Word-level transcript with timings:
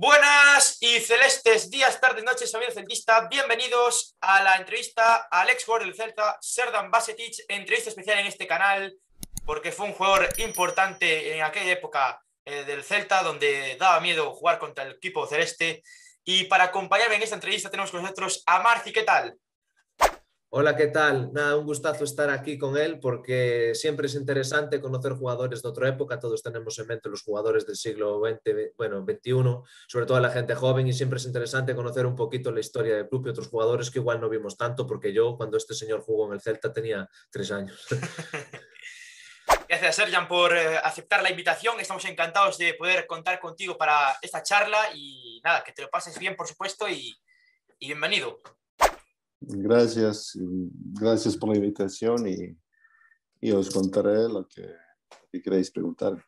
Buenas 0.00 0.78
y 0.80 0.98
celestes 1.00 1.70
días, 1.70 2.00
tardes, 2.00 2.24
noches, 2.24 2.54
amigos 2.54 2.72
celtista. 2.72 3.28
Bienvenidos 3.28 4.16
a 4.22 4.42
la 4.42 4.54
entrevista 4.54 5.28
al 5.30 5.50
ex 5.50 5.66
jugador 5.66 5.86
del 5.86 5.94
Celta, 5.94 6.38
Serdan 6.40 6.90
Basetic, 6.90 7.34
entrevista 7.48 7.90
especial 7.90 8.18
en 8.18 8.24
este 8.24 8.46
canal, 8.46 8.96
porque 9.44 9.72
fue 9.72 9.84
un 9.84 9.92
jugador 9.92 10.26
importante 10.38 11.36
en 11.36 11.42
aquella 11.42 11.72
época 11.72 12.18
eh, 12.46 12.64
del 12.64 12.82
Celta, 12.82 13.22
donde 13.22 13.76
daba 13.78 14.00
miedo 14.00 14.32
jugar 14.32 14.58
contra 14.58 14.84
el 14.84 14.92
equipo 14.92 15.26
celeste. 15.26 15.82
Y 16.24 16.44
para 16.44 16.64
acompañarme 16.64 17.16
en 17.16 17.22
esta 17.22 17.34
entrevista 17.34 17.70
tenemos 17.70 17.90
con 17.90 18.00
nosotros 18.00 18.42
a 18.46 18.60
Marci. 18.60 18.94
¿Qué 18.94 19.02
tal? 19.02 19.36
Hola, 20.52 20.74
¿qué 20.74 20.88
tal? 20.88 21.32
Nada, 21.32 21.56
un 21.56 21.64
gustazo 21.64 22.02
estar 22.02 22.28
aquí 22.28 22.58
con 22.58 22.76
él 22.76 22.98
porque 22.98 23.70
siempre 23.76 24.08
es 24.08 24.16
interesante 24.16 24.80
conocer 24.80 25.12
jugadores 25.12 25.62
de 25.62 25.68
otra 25.68 25.88
época. 25.88 26.18
Todos 26.18 26.42
tenemos 26.42 26.76
en 26.80 26.88
mente 26.88 27.08
los 27.08 27.22
jugadores 27.22 27.68
del 27.68 27.76
siglo 27.76 28.20
XX, 28.20 28.74
bueno, 28.76 29.04
XXI, 29.04 29.32
sobre 29.86 30.06
todo 30.06 30.18
la 30.18 30.30
gente 30.30 30.56
joven 30.56 30.88
y 30.88 30.92
siempre 30.92 31.18
es 31.18 31.24
interesante 31.24 31.76
conocer 31.76 32.04
un 32.04 32.16
poquito 32.16 32.50
la 32.50 32.58
historia 32.58 32.96
del 32.96 33.08
club 33.08 33.28
y 33.28 33.30
otros 33.30 33.46
jugadores 33.46 33.92
que 33.92 34.00
igual 34.00 34.20
no 34.20 34.28
vimos 34.28 34.56
tanto 34.56 34.88
porque 34.88 35.12
yo 35.12 35.36
cuando 35.36 35.56
este 35.56 35.72
señor 35.72 36.00
jugó 36.00 36.26
en 36.26 36.32
el 36.32 36.40
Celta 36.40 36.72
tenía 36.72 37.08
tres 37.30 37.52
años. 37.52 37.86
Gracias, 39.68 39.94
Serjan, 39.94 40.26
por 40.26 40.56
eh, 40.56 40.78
aceptar 40.78 41.22
la 41.22 41.30
invitación. 41.30 41.78
Estamos 41.78 42.04
encantados 42.06 42.58
de 42.58 42.74
poder 42.74 43.06
contar 43.06 43.38
contigo 43.38 43.78
para 43.78 44.18
esta 44.20 44.42
charla 44.42 44.90
y 44.96 45.40
nada, 45.44 45.62
que 45.62 45.70
te 45.70 45.82
lo 45.82 45.90
pases 45.90 46.18
bien, 46.18 46.34
por 46.34 46.48
supuesto, 46.48 46.88
y, 46.88 47.16
y 47.78 47.86
bienvenido. 47.86 48.40
Gracias, 49.40 50.32
gracias 50.34 51.36
por 51.36 51.50
la 51.50 51.56
invitación 51.56 52.28
y, 52.28 52.56
y 53.40 53.52
os 53.52 53.70
contaré 53.70 54.28
lo 54.28 54.46
que, 54.46 54.74
que 55.32 55.40
queréis 55.40 55.70
preguntar. 55.70 56.22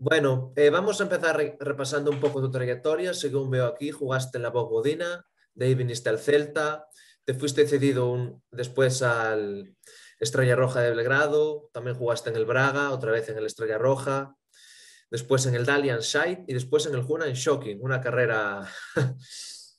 Bueno, 0.00 0.52
eh, 0.54 0.70
vamos 0.70 1.00
a 1.00 1.04
empezar 1.04 1.36
re 1.36 1.56
repasando 1.58 2.12
un 2.12 2.20
poco 2.20 2.40
tu 2.40 2.50
trayectoria. 2.52 3.12
Según 3.12 3.50
veo 3.50 3.66
aquí, 3.66 3.90
jugaste 3.90 4.38
en 4.38 4.42
la 4.44 4.50
Bogodina, 4.50 5.26
de 5.54 5.66
ahí 5.66 5.74
viniste 5.74 6.08
al 6.08 6.20
Celta, 6.20 6.86
te 7.24 7.34
fuiste 7.34 7.66
cedido 7.66 8.08
un, 8.08 8.40
después 8.52 9.02
al 9.02 9.74
Estrella 10.20 10.54
Roja 10.54 10.82
de 10.82 10.90
Belgrado, 10.90 11.68
también 11.72 11.96
jugaste 11.96 12.30
en 12.30 12.36
el 12.36 12.44
Braga, 12.44 12.92
otra 12.92 13.10
vez 13.10 13.28
en 13.28 13.38
el 13.38 13.46
Estrella 13.46 13.76
Roja, 13.76 14.36
después 15.10 15.46
en 15.46 15.56
el 15.56 15.66
Dalian 15.66 15.98
Shite 15.98 16.44
y 16.46 16.54
después 16.54 16.86
en 16.86 16.94
el 16.94 17.04
Hunan 17.06 17.32
Shocking, 17.32 17.78
una 17.82 18.00
carrera 18.00 18.68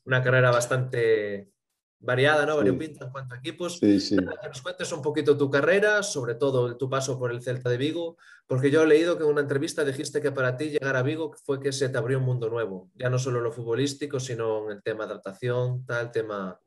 una 0.10 0.24
carrera 0.24 0.50
bastante 0.50 1.52
variada, 2.00 2.46
¿no? 2.46 2.58
Variopinta 2.58 3.06
en 3.06 3.12
cuanto 3.12 3.36
a 3.36 3.38
equipos. 3.38 3.78
Sí, 3.78 4.00
sí. 4.00 4.16
Que 4.16 4.48
nos 4.48 4.62
cuentes 4.62 4.92
un 4.92 5.02
poquito 5.02 5.38
tu 5.38 5.50
carrera, 5.52 6.02
sobre 6.02 6.36
todo 6.36 6.76
tu 6.78 6.90
paso 6.90 7.20
por 7.20 7.32
el 7.32 7.42
Celta 7.42 7.70
de 7.70 7.78
Vigo, 7.78 8.18
porque 8.48 8.72
yo 8.72 8.84
he 8.84 8.88
leído 8.88 9.18
que 9.18 9.24
en 9.24 9.30
una 9.30 9.42
entrevista 9.42 9.86
dijiste 9.86 10.22
que 10.22 10.32
para 10.32 10.58
ti 10.58 10.70
llegar 10.70 10.96
a 10.96 11.04
Vigo 11.04 11.34
fue 11.46 11.60
que 11.60 11.72
se 11.72 11.90
te 11.90 11.98
abrió 11.98 12.18
un 12.18 12.26
mundo 12.26 12.50
nuevo, 12.50 12.90
ya 12.96 13.10
no 13.10 13.20
solo 13.20 13.40
lo 13.40 13.52
futbolístico, 13.52 14.20
sino 14.20 14.66
en 14.66 14.78
el 14.78 14.84
tema 14.84 15.06
de 15.06 15.12
adaptación, 15.12 15.86
tal 15.86 16.12
tema. 16.12 16.60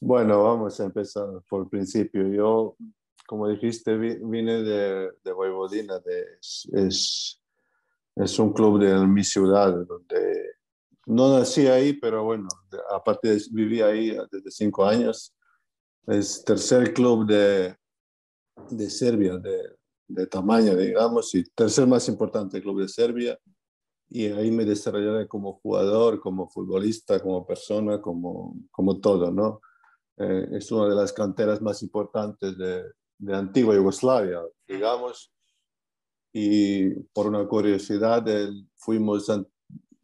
Bueno, 0.00 0.44
vamos 0.44 0.80
a 0.80 0.84
empezar 0.84 1.26
por 1.48 1.64
el 1.64 1.68
principio. 1.68 2.26
Yo, 2.28 2.76
como 3.26 3.48
dijiste, 3.48 3.96
vine 3.96 4.62
de, 4.62 5.10
de 5.22 5.32
Voivodina, 5.32 5.98
de, 5.98 6.24
es, 6.40 7.42
es 8.14 8.38
un 8.38 8.52
club 8.54 8.80
de 8.80 8.94
mi 9.06 9.24
ciudad, 9.24 9.74
donde 9.86 10.55
no 11.06 11.38
nací 11.38 11.66
ahí, 11.68 11.92
pero 11.94 12.24
bueno, 12.24 12.48
aparte 12.90 13.28
de, 13.28 13.42
viví 13.52 13.80
ahí 13.80 14.16
desde 14.30 14.50
cinco 14.50 14.84
años. 14.84 15.34
Es 16.06 16.44
tercer 16.44 16.92
club 16.92 17.26
de, 17.26 17.76
de 18.70 18.90
Serbia, 18.90 19.36
de, 19.38 19.76
de 20.08 20.26
tamaño, 20.26 20.76
digamos, 20.76 21.34
y 21.34 21.44
tercer 21.44 21.86
más 21.86 22.08
importante 22.08 22.60
club 22.60 22.80
de 22.80 22.88
Serbia. 22.88 23.38
Y 24.08 24.26
ahí 24.26 24.50
me 24.50 24.64
desarrollé 24.64 25.26
como 25.26 25.54
jugador, 25.54 26.20
como 26.20 26.48
futbolista, 26.48 27.20
como 27.20 27.46
persona, 27.46 28.00
como, 28.00 28.56
como 28.70 29.00
todo, 29.00 29.32
¿no? 29.32 29.60
Eh, 30.16 30.48
es 30.52 30.70
una 30.70 30.88
de 30.88 30.94
las 30.94 31.12
canteras 31.12 31.60
más 31.60 31.82
importantes 31.82 32.56
de, 32.56 32.84
de 33.18 33.34
antigua 33.34 33.74
Yugoslavia, 33.74 34.42
digamos. 34.66 35.32
Y 36.32 36.90
por 37.12 37.26
una 37.26 37.46
curiosidad, 37.46 38.24
fuimos 38.76 39.28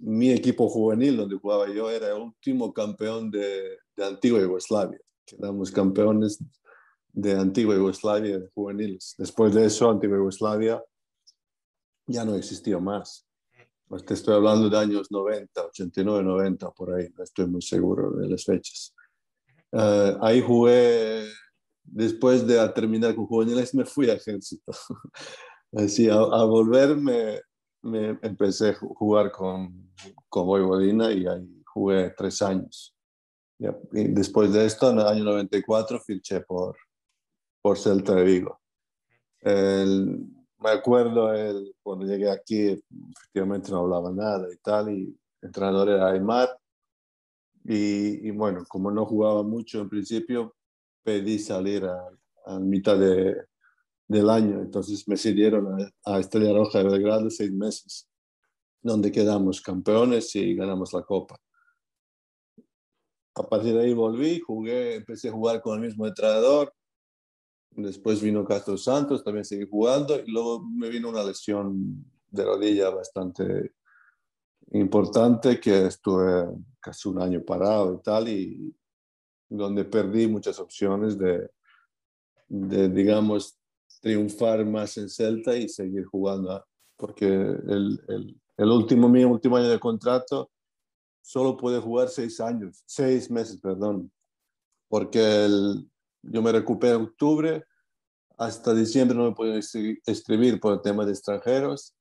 mi 0.03 0.33
equipo 0.33 0.69
juvenil 0.69 1.17
donde 1.17 1.37
jugaba 1.37 1.69
yo 1.73 1.89
era 1.89 2.09
el 2.09 2.21
último 2.21 2.73
campeón 2.73 3.31
de, 3.31 3.79
de 3.97 4.05
antigua 4.05 4.41
Yugoslavia. 4.41 4.99
Quedamos 5.25 5.71
campeones 5.71 6.43
de 7.13 7.35
antigua 7.35 7.77
Yugoslavia 7.77 8.39
de 8.39 8.49
juveniles. 8.53 9.15
Después 9.17 9.55
de 9.55 9.65
eso, 9.67 9.89
antigua 9.89 10.17
Yugoslavia 10.17 10.83
ya 12.07 12.25
no 12.25 12.35
existía 12.35 12.79
más. 12.81 13.27
Pues 13.87 14.05
te 14.05 14.15
estoy 14.15 14.35
hablando 14.35 14.69
de 14.69 14.77
años 14.77 15.09
90, 15.11 15.67
89, 15.67 16.25
90, 16.25 16.71
por 16.73 16.95
ahí, 16.95 17.09
no 17.17 17.23
estoy 17.23 17.47
muy 17.47 17.63
seguro 17.63 18.11
de 18.13 18.29
las 18.29 18.45
fechas. 18.45 18.95
Uh, 19.71 20.19
ahí 20.21 20.41
jugué, 20.41 21.29
después 21.85 22.45
de 22.47 22.69
terminar 22.71 23.15
con 23.15 23.27
juveniles, 23.27 23.73
me 23.75 23.85
fui 23.85 24.11
a 24.11 24.15
ejército. 24.15 24.73
Así, 25.73 26.09
a 26.09 26.45
volverme 26.45 27.41
me 27.83 28.19
empecé 28.23 28.71
a 28.71 28.75
jugar 28.75 29.31
con, 29.31 29.93
con 30.29 30.47
Voivodina 30.47 31.13
y 31.13 31.27
ahí 31.27 31.63
jugué 31.67 32.11
tres 32.17 32.41
años. 32.43 32.95
Y 33.93 34.09
después 34.09 34.53
de 34.53 34.67
esto, 34.67 34.91
en 34.91 34.99
el 34.99 35.07
año 35.07 35.25
94, 35.25 36.01
fiché 36.01 36.41
por, 36.41 36.77
por 37.61 37.79
Celta 37.79 38.15
de 38.15 38.25
Vigo. 38.25 38.61
El, 39.41 40.27
me 40.59 40.71
acuerdo 40.71 41.33
el, 41.33 41.75
cuando 41.83 42.07
llegué 42.07 42.31
aquí, 42.31 42.81
efectivamente 43.17 43.71
no 43.71 43.79
hablaba 43.79 44.11
nada 44.11 44.49
y 44.53 44.57
tal, 44.59 44.91
y 44.91 45.03
el 45.05 45.47
entrenador 45.49 45.89
era 45.91 46.11
Aymar. 46.11 46.49
Y, 47.65 48.29
y 48.29 48.31
bueno, 48.33 48.65
como 48.69 48.91
no 48.91 49.07
jugaba 49.07 49.43
mucho 49.45 49.81
en 49.81 49.89
principio, 49.89 50.57
pedí 51.05 51.39
salir 51.39 51.85
a, 51.85 52.09
a 52.47 52.59
mitad 52.59 52.99
de, 52.99 53.37
del 54.13 54.31
año. 54.31 54.61
Entonces 54.61 55.07
me 55.09 55.17
cedieron 55.17 55.81
a, 55.81 55.91
a, 56.05 56.21
Estrella 56.21 56.53
Roja 56.53 56.79
de 56.79 56.85
Belgrado 56.85 57.31
seis 57.31 57.53
meses, 57.53 58.09
donde 58.81 59.11
quedamos 59.11 59.61
campeones 59.61 60.35
y 60.37 60.55
ganamos 60.55 60.93
la 60.93 61.03
Copa. 61.03 61.39
A 63.35 63.49
partir 63.49 63.75
de 63.75 63.85
ahí 63.85 63.95
volví, 63.95 64.41
jugué, 64.41 64.97
empecé 64.97 65.29
a 65.29 65.33
jugar 65.33 65.63
con 65.63 65.75
el 65.77 65.87
mismo 65.89 66.07
entrenador. 66.07 66.73
Después 67.71 68.21
vino 68.21 68.45
Castro 68.45 68.77
Santos, 68.77 69.25
también 69.25 69.47
seguí 69.47 69.67
jugando 69.69 70.21
y 70.21 70.31
luego 70.31 70.63
me 70.63 70.91
vino 70.91 71.09
una 71.09 71.25
lesión 71.25 72.05
de 72.29 72.45
rodilla 72.45 72.91
bastante 72.91 73.73
importante 74.73 75.59
que 75.59 75.87
estuve 75.87 76.49
casi 76.81 77.09
un 77.09 77.23
año 77.23 77.43
parado 77.43 77.95
y 77.95 78.03
tal 78.03 78.29
y 78.29 78.77
donde 79.49 79.85
perdí 79.85 80.27
muchas 80.27 80.59
opciones 80.59 81.19
de, 81.19 81.51
de 82.49 82.89
digamos, 82.91 83.62
triunfar 84.03 84.67
más 84.67 84.99
en 84.99 85.09
Celta 85.09 85.57
y 85.57 85.69
seguir 85.69 86.05
jugando, 86.05 86.63
porque 86.97 87.27
el, 87.27 88.01
el, 88.09 88.41
el 88.57 88.69
último, 88.69 89.09
mi 89.09 89.25
último 89.25 89.57
año 89.57 89.69
de 89.69 89.79
contrato 89.79 90.51
solo 91.23 91.57
puede 91.57 91.81
jugar 91.81 92.09
seis 92.09 92.41
años, 92.41 92.83
seis 92.85 93.31
meses, 93.31 93.59
perdón, 93.61 94.13
porque 94.89 95.45
el, 95.45 95.89
yo 96.23 96.43
me 96.43 96.53
recuperé 96.53 96.95
en 96.95 97.03
octubre, 97.03 97.65
hasta 98.37 98.75
diciembre 98.75 99.17
no 99.17 99.25
me 99.25 99.35
puedo 99.35 99.55
escribir 99.55 100.59
por 100.59 100.75
el 100.75 100.83
tema 100.83 101.07
de 101.07 101.13
extranjeros 101.13 101.95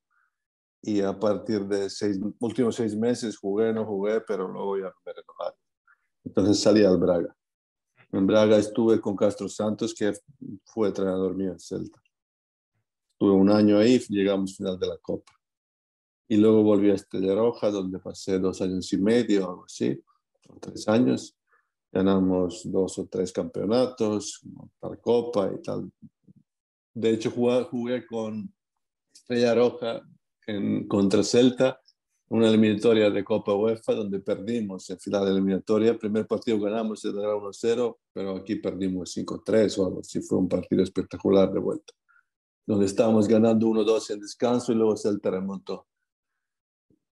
y 0.81 1.01
a 1.01 1.17
partir 1.17 1.67
de 1.67 1.87
seis 1.89 2.19
últimos 2.39 2.75
seis 2.75 2.95
meses 2.95 3.37
jugué, 3.37 3.71
no 3.71 3.85
jugué, 3.85 4.21
pero 4.21 4.47
luego 4.47 4.77
ya 4.77 4.91
me 5.05 5.13
renovaron. 5.13 5.59
Entonces 6.23 6.59
salí 6.59 6.83
al 6.83 6.97
Braga. 6.97 7.35
En 8.13 8.27
Braga 8.27 8.57
estuve 8.57 8.99
con 8.99 9.15
Castro 9.15 9.47
Santos, 9.47 9.93
que 9.93 10.13
fue 10.65 10.89
entrenador 10.89 11.33
mío 11.35 11.53
en 11.53 11.59
Celta. 11.59 12.01
Estuve 13.13 13.31
un 13.31 13.49
año 13.49 13.77
ahí, 13.77 13.99
llegamos 14.09 14.57
final 14.57 14.77
de 14.77 14.87
la 14.87 14.97
Copa. 14.97 15.31
Y 16.27 16.37
luego 16.37 16.63
volví 16.63 16.89
a 16.89 16.95
Estrella 16.95 17.35
Roja, 17.35 17.69
donde 17.69 17.99
pasé 17.99 18.39
dos 18.39 18.61
años 18.61 18.91
y 18.93 18.97
medio, 18.97 19.49
algo 19.49 19.65
así, 19.65 20.01
tres 20.59 20.87
años. 20.87 21.37
Ganamos 21.91 22.61
dos 22.65 22.99
o 22.99 23.07
tres 23.07 23.31
campeonatos, 23.31 24.41
tal 24.79 24.99
Copa 24.99 25.51
y 25.53 25.61
tal. 25.61 25.91
De 26.93 27.11
hecho, 27.11 27.31
jugué, 27.31 27.63
jugué 27.63 28.05
con 28.05 28.53
Estrella 29.13 29.55
Roja 29.55 30.01
en, 30.47 30.87
contra 30.87 31.23
Celta 31.23 31.80
una 32.31 32.47
eliminatoria 32.47 33.09
de 33.09 33.25
Copa 33.25 33.53
UEFA 33.53 33.93
donde 33.93 34.21
perdimos 34.21 34.89
en 34.89 34.97
final 34.97 35.25
de 35.25 35.31
eliminatoria. 35.31 35.91
El 35.91 35.97
primer 35.97 36.25
partido 36.25 36.57
ganamos, 36.61 37.03
era 37.03 37.35
1-0, 37.35 37.97
pero 38.13 38.37
aquí 38.37 38.55
perdimos 38.55 39.13
5-3 39.17 39.77
o 39.77 39.85
algo 39.85 39.99
así. 39.99 40.21
Fue 40.21 40.37
un 40.37 40.47
partido 40.47 40.81
espectacular 40.81 41.51
de 41.51 41.59
vuelta. 41.59 41.93
Donde 42.65 42.85
estábamos 42.85 43.27
ganando 43.27 43.67
1-2 43.67 44.11
en 44.11 44.21
descanso 44.21 44.71
y 44.71 44.75
luego 44.75 44.95
Celta 44.95 45.29
remontó. 45.29 45.87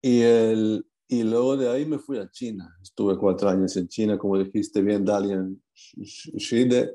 Y, 0.02 0.20
el, 0.20 0.86
y 1.08 1.24
luego 1.24 1.56
de 1.56 1.70
ahí 1.70 1.86
me 1.86 1.98
fui 1.98 2.18
a 2.18 2.30
China. 2.30 2.76
Estuve 2.84 3.18
cuatro 3.18 3.48
años 3.48 3.78
en 3.78 3.88
China, 3.88 4.18
como 4.18 4.38
dijiste 4.38 4.82
bien, 4.82 5.06
Dalian 5.06 5.64
Shide. 5.74 6.92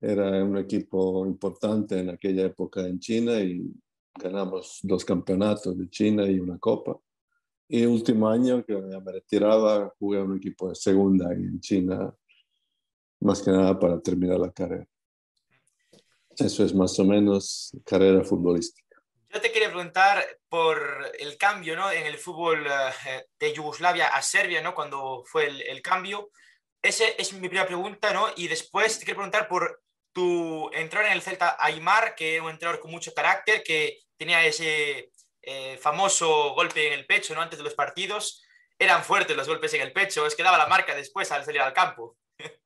Era 0.00 0.42
un 0.42 0.56
equipo 0.56 1.24
importante 1.24 2.00
en 2.00 2.10
aquella 2.10 2.46
época 2.46 2.84
en 2.84 2.98
China 2.98 3.38
y 3.38 3.62
ganamos 4.18 4.80
dos 4.82 5.04
campeonatos 5.04 5.78
de 5.78 5.88
China 5.88 6.28
y 6.28 6.40
una 6.40 6.58
copa. 6.58 6.98
Y 7.68 7.82
el 7.82 7.88
último 7.88 8.28
año 8.28 8.64
que 8.64 8.74
me 8.74 9.12
retiraba, 9.12 9.92
jugué 9.98 10.18
a 10.18 10.24
un 10.24 10.38
equipo 10.38 10.70
de 10.70 10.74
segunda 10.74 11.30
en 11.32 11.60
China, 11.60 12.14
más 13.20 13.42
que 13.42 13.50
nada 13.50 13.78
para 13.78 14.00
terminar 14.00 14.38
la 14.38 14.50
carrera. 14.50 14.86
Eso 16.36 16.64
es 16.64 16.74
más 16.74 16.98
o 16.98 17.04
menos 17.04 17.76
carrera 17.84 18.24
futbolística. 18.24 18.96
Yo 19.28 19.40
te 19.42 19.52
quería 19.52 19.68
preguntar 19.68 20.24
por 20.48 20.78
el 21.18 21.36
cambio 21.36 21.76
¿no? 21.76 21.90
en 21.90 22.06
el 22.06 22.16
fútbol 22.16 22.66
eh, 22.66 23.26
de 23.38 23.52
Yugoslavia 23.52 24.08
a 24.08 24.22
Serbia, 24.22 24.62
¿no? 24.62 24.74
cuando 24.74 25.22
fue 25.26 25.48
el, 25.48 25.60
el 25.62 25.82
cambio. 25.82 26.30
Esa 26.80 27.04
es 27.18 27.34
mi 27.34 27.40
primera 27.48 27.66
pregunta, 27.66 28.14
¿no? 28.14 28.28
Y 28.36 28.48
después 28.48 28.98
te 28.98 29.04
quiero 29.04 29.18
preguntar 29.18 29.48
por 29.48 29.82
tu 30.12 30.70
entrar 30.72 31.04
en 31.06 31.12
el 31.12 31.22
Celta 31.22 31.56
Aymar, 31.58 32.14
que 32.14 32.36
era 32.36 32.44
un 32.44 32.50
entrenador 32.50 32.80
con 32.80 32.92
mucho 32.92 33.12
carácter, 33.12 33.62
que 33.62 33.98
tenía 34.16 34.46
ese 34.46 35.10
eh, 35.42 35.78
famoso 35.78 36.54
golpe 36.54 36.86
en 36.86 36.92
el 36.92 37.06
pecho, 37.06 37.34
¿no? 37.34 37.40
Antes 37.40 37.58
de 37.58 37.64
los 37.64 37.74
partidos. 37.74 38.42
Eran 38.78 39.02
fuertes 39.02 39.36
los 39.36 39.48
golpes 39.48 39.74
en 39.74 39.80
el 39.80 39.92
pecho, 39.92 40.26
es 40.26 40.36
que 40.36 40.42
daba 40.42 40.58
la 40.58 40.68
marca 40.68 40.94
después 40.94 41.30
al 41.32 41.44
salir 41.44 41.60
al 41.60 41.72
campo. 41.72 42.16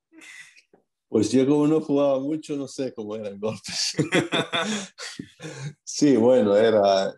Pues 1.08 1.30
yo 1.30 1.46
como 1.46 1.66
no 1.66 1.78
jugaba 1.82 2.19
mucho, 2.20 2.56
no 2.56 2.66
sé 2.66 2.94
cómo 2.94 3.14
eran 3.14 3.38
golpes. 3.38 3.94
sí, 5.84 6.16
bueno, 6.16 6.56
era... 6.56 7.12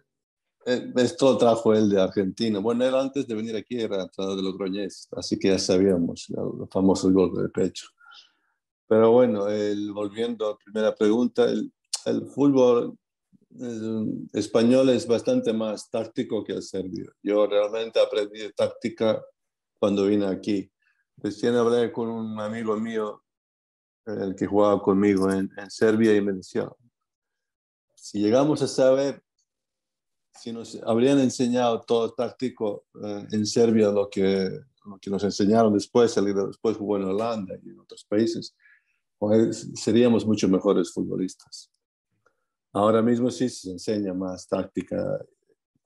Eh, 0.66 0.92
esto 0.96 1.38
trajo 1.38 1.72
él 1.72 1.90
de 1.90 2.02
Argentina. 2.02 2.58
Bueno, 2.58 2.84
él 2.84 2.92
antes 2.96 3.24
de 3.24 3.36
venir 3.36 3.54
aquí 3.54 3.80
era 3.80 4.02
entrenador 4.02 4.36
de 4.36 4.42
los 4.42 4.58
Groñés, 4.58 5.08
así 5.12 5.38
que 5.38 5.46
ya 5.46 5.60
sabíamos 5.60 6.26
los 6.28 6.68
famosos 6.70 7.12
golpes 7.12 7.44
de 7.44 7.48
pecho. 7.50 7.86
Pero 8.88 9.12
bueno, 9.12 9.46
volviendo 9.92 10.48
a 10.48 10.50
la 10.50 10.56
primera 10.56 10.94
pregunta, 10.96 11.44
el 11.44 12.26
fútbol 12.34 12.98
español 14.32 14.88
es 14.90 15.06
bastante 15.06 15.52
más 15.52 15.90
táctico 15.90 16.42
que 16.42 16.52
el 16.52 16.62
serbio. 16.62 17.12
Yo 17.22 17.46
realmente 17.46 18.00
aprendí 18.00 18.52
táctica 18.52 19.22
cuando 19.78 20.06
vine 20.06 20.26
aquí. 20.26 20.70
Recién 21.16 21.54
hablé 21.54 21.92
con 21.92 22.08
un 22.08 22.40
amigo 22.40 22.76
mío 22.76 23.22
el 24.06 24.34
que 24.34 24.46
jugaba 24.46 24.82
conmigo 24.82 25.30
en, 25.30 25.50
en 25.56 25.70
Serbia 25.70 26.14
y 26.14 26.20
me 26.20 26.32
decía, 26.32 26.68
si 27.94 28.20
llegamos 28.20 28.60
a 28.60 28.68
saber, 28.68 29.22
si 30.34 30.52
nos 30.52 30.78
habrían 30.84 31.18
enseñado 31.20 31.80
todo 31.80 32.12
táctico 32.12 32.84
eh, 33.02 33.26
en 33.30 33.46
Serbia 33.46 33.88
lo 33.90 34.10
que, 34.10 34.50
lo 34.84 34.98
que 34.98 35.10
nos 35.10 35.24
enseñaron 35.24 35.72
después, 35.72 36.14
después 36.14 36.76
jugó 36.76 36.96
en 36.96 37.04
Holanda 37.04 37.54
y 37.62 37.70
en 37.70 37.78
otros 37.78 38.04
países, 38.04 38.54
pues 39.16 39.70
seríamos 39.74 40.26
mucho 40.26 40.48
mejores 40.48 40.92
futbolistas. 40.92 41.70
Ahora 42.75 43.00
mismo 43.00 43.31
sí 43.31 43.49
se 43.49 43.71
enseña 43.71 44.12
más 44.12 44.47
táctica 44.47 45.25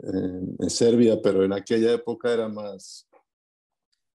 en, 0.01 0.57
en 0.59 0.71
Serbia, 0.71 1.21
pero 1.23 1.45
en 1.45 1.53
aquella 1.53 1.93
época 1.93 2.33
era 2.33 2.49
más 2.49 3.07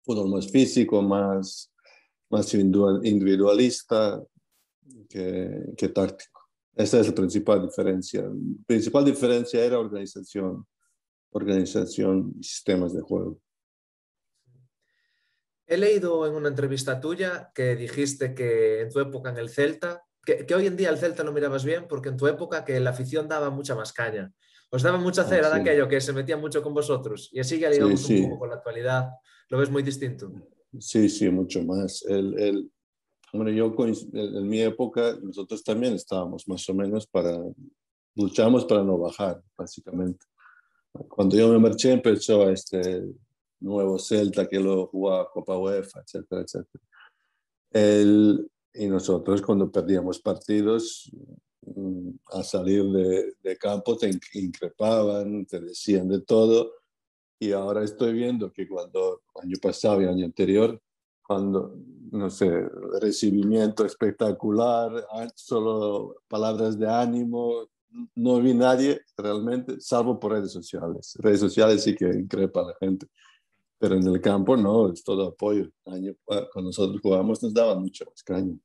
fútbol 0.05 0.31
más 0.31 0.51
físico, 0.51 1.03
más 1.03 1.73
más 2.31 2.53
individualista 2.55 4.23
que, 5.09 5.73
que 5.77 5.89
táctico. 5.89 6.49
Esa 6.75 7.01
es 7.01 7.09
la 7.09 7.15
principal 7.15 7.63
diferencia. 7.63 8.23
La 8.23 8.65
principal 8.67 9.05
diferencia 9.05 9.65
era 9.65 9.79
organización, 9.79 10.67
organización 11.31 12.35
y 12.39 12.45
sistemas 12.45 12.95
de 12.95 13.01
juego. 13.01 13.41
He 15.67 15.77
leído 15.77 16.27
en 16.27 16.35
una 16.35 16.49
entrevista 16.49 17.01
tuya 17.01 17.51
que 17.55 17.77
dijiste 17.77 18.35
que 18.35 18.83
en 18.83 18.91
tu 18.91 19.01
época 19.01 19.31
en 19.31 19.39
el 19.39 19.51
Celta, 19.51 20.03
que, 20.25 20.47
que, 20.47 20.55
hoy 20.55 20.67
en 20.67 20.77
día 20.77 20.91
el 20.91 20.99
Celta 20.99 21.25
lo 21.25 21.33
mirabas 21.33 21.65
bien 21.65 21.87
porque 21.89 22.09
en 22.09 22.17
tu 22.17 22.27
época 22.27 22.65
que 22.65 22.79
la 22.81 22.91
afición 22.91 23.29
daba 23.29 23.51
mucha 23.51 23.75
más 23.75 23.93
caña. 23.93 24.33
Os 24.71 24.83
daba 24.83 24.99
mucha 24.99 25.25
cera 25.25 25.49
ah, 25.49 25.51
sí. 25.51 25.57
de 25.57 25.61
aquello 25.63 25.89
que 25.89 26.01
se 26.01 26.13
metía 26.13 26.37
mucho 26.37 26.63
con 26.63 26.75
vosotros. 26.75 27.31
Y 27.33 27.41
así 27.41 27.59
que 27.59 27.71
digamos 27.71 28.01
sí, 28.01 28.19
sí. 28.19 28.23
un 28.23 28.31
poco 28.31 28.41
con 28.41 28.49
la 28.51 28.57
actualidad. 28.57 29.11
¿Lo 29.49 29.59
ves 29.59 29.71
muy 29.71 29.83
distinto? 29.83 30.31
Sí, 30.79 31.09
sí, 31.09 31.31
mucho 31.31 31.63
más. 31.65 32.05
El, 32.07 32.39
el, 32.39 32.71
bueno, 33.33 33.51
yo 33.51 33.75
en 34.13 34.49
mi 34.49 34.61
época, 34.61 35.17
nosotros 35.23 35.63
también 35.65 35.95
estábamos 35.95 36.47
más 36.49 36.69
o 36.69 36.75
menos 36.75 37.07
para, 37.07 37.39
luchamos 38.15 38.65
para 38.65 38.83
no 38.83 38.99
bajar, 38.99 39.43
básicamente. 39.57 40.25
Cuando 41.09 41.37
yo 41.37 41.49
me 41.49 41.59
marché 41.59 41.93
empezó 41.93 42.49
este 42.51 43.05
nuevo 43.61 43.99
Celta 43.99 44.49
que 44.49 44.59
lo 44.59 44.87
jugaba 44.87 45.31
Copa 45.31 45.57
UEFA, 45.59 46.01
etcétera, 46.01 46.43
etcétera. 46.43 46.85
El, 47.71 48.51
y 48.79 48.87
nosotros 48.87 49.43
cuando 49.43 49.71
perdíamos 49.71 50.21
partidos, 50.21 51.11
mm, 51.67 52.11
a 52.33 52.43
salir 52.43 52.85
de, 52.85 53.35
de 53.43 53.57
campo 53.59 53.97
te 53.97 54.11
increpaban, 54.35 55.47
te 55.47 55.61
decían 55.61 56.09
de 56.09 56.21
todo 56.21 56.73
y 57.41 57.53
ahora 57.53 57.85
estoy 57.85 58.15
viendo 58.15 58.53
que 58.53 58.67
cuando 58.67 59.23
año 59.41 59.57
pasado 59.63 60.03
y 60.03 60.07
año 60.07 60.25
anterior, 60.25 60.81
cuando, 61.23 61.77
no 62.11 62.31
sé, 62.31 62.51
recibimiento 63.01 63.85
espectacular, 63.85 65.07
solo 65.37 66.17
palabras 66.27 66.79
de 66.79 66.89
ánimo, 66.89 67.69
no 68.17 68.41
vi 68.41 68.55
nadie 68.55 69.03
realmente, 69.17 69.81
salvo 69.81 70.19
por 70.19 70.33
redes 70.33 70.53
sociales. 70.53 71.17
Redes 71.21 71.41
sociales 71.41 71.83
sí 71.83 71.95
que 71.95 72.07
increpa 72.07 72.61
a 72.61 72.69
la 72.69 72.75
gente, 72.81 73.07
pero 73.79 73.95
en 73.95 74.07
el 74.07 74.21
campo 74.21 74.57
no, 74.57 74.93
es 74.93 75.05
todo 75.05 75.29
apoyo. 75.29 75.71
Año, 75.87 76.15
cuando 76.25 76.71
nosotros 76.71 77.01
jugamos 77.01 77.43
nos 77.43 77.55
daban 77.55 77.81
mucho 77.81 78.05
más 78.07 78.23
caña. 78.23 78.59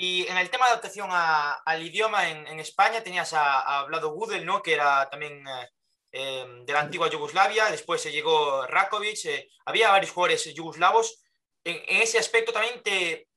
Y 0.00 0.28
en 0.28 0.36
el 0.36 0.48
tema 0.48 0.66
de 0.66 0.70
adaptación 0.70 1.08
al 1.10 1.82
idioma 1.82 2.30
en, 2.30 2.60
España 2.60 3.02
tenías 3.02 3.32
a, 3.32 3.80
a 3.80 3.84
Vlado 3.86 4.12
Gudel, 4.12 4.46
¿no? 4.46 4.62
que 4.62 4.74
era 4.74 5.10
también 5.10 5.44
eh, 5.48 5.68
eh, 6.12 6.46
de 6.64 6.72
la 6.72 6.82
antigua 6.82 7.10
Yugoslavia, 7.10 7.68
después 7.68 8.00
se 8.00 8.12
llegó 8.12 8.64
Rakovic, 8.68 9.24
eh, 9.24 9.48
había 9.64 9.90
varios 9.90 10.12
jugadores 10.12 10.54
yugoslavos. 10.54 11.20
En, 11.64 11.78
en, 11.88 12.02
ese 12.02 12.16
aspecto 12.16 12.52
también 12.52 12.80
te, 12.80 13.28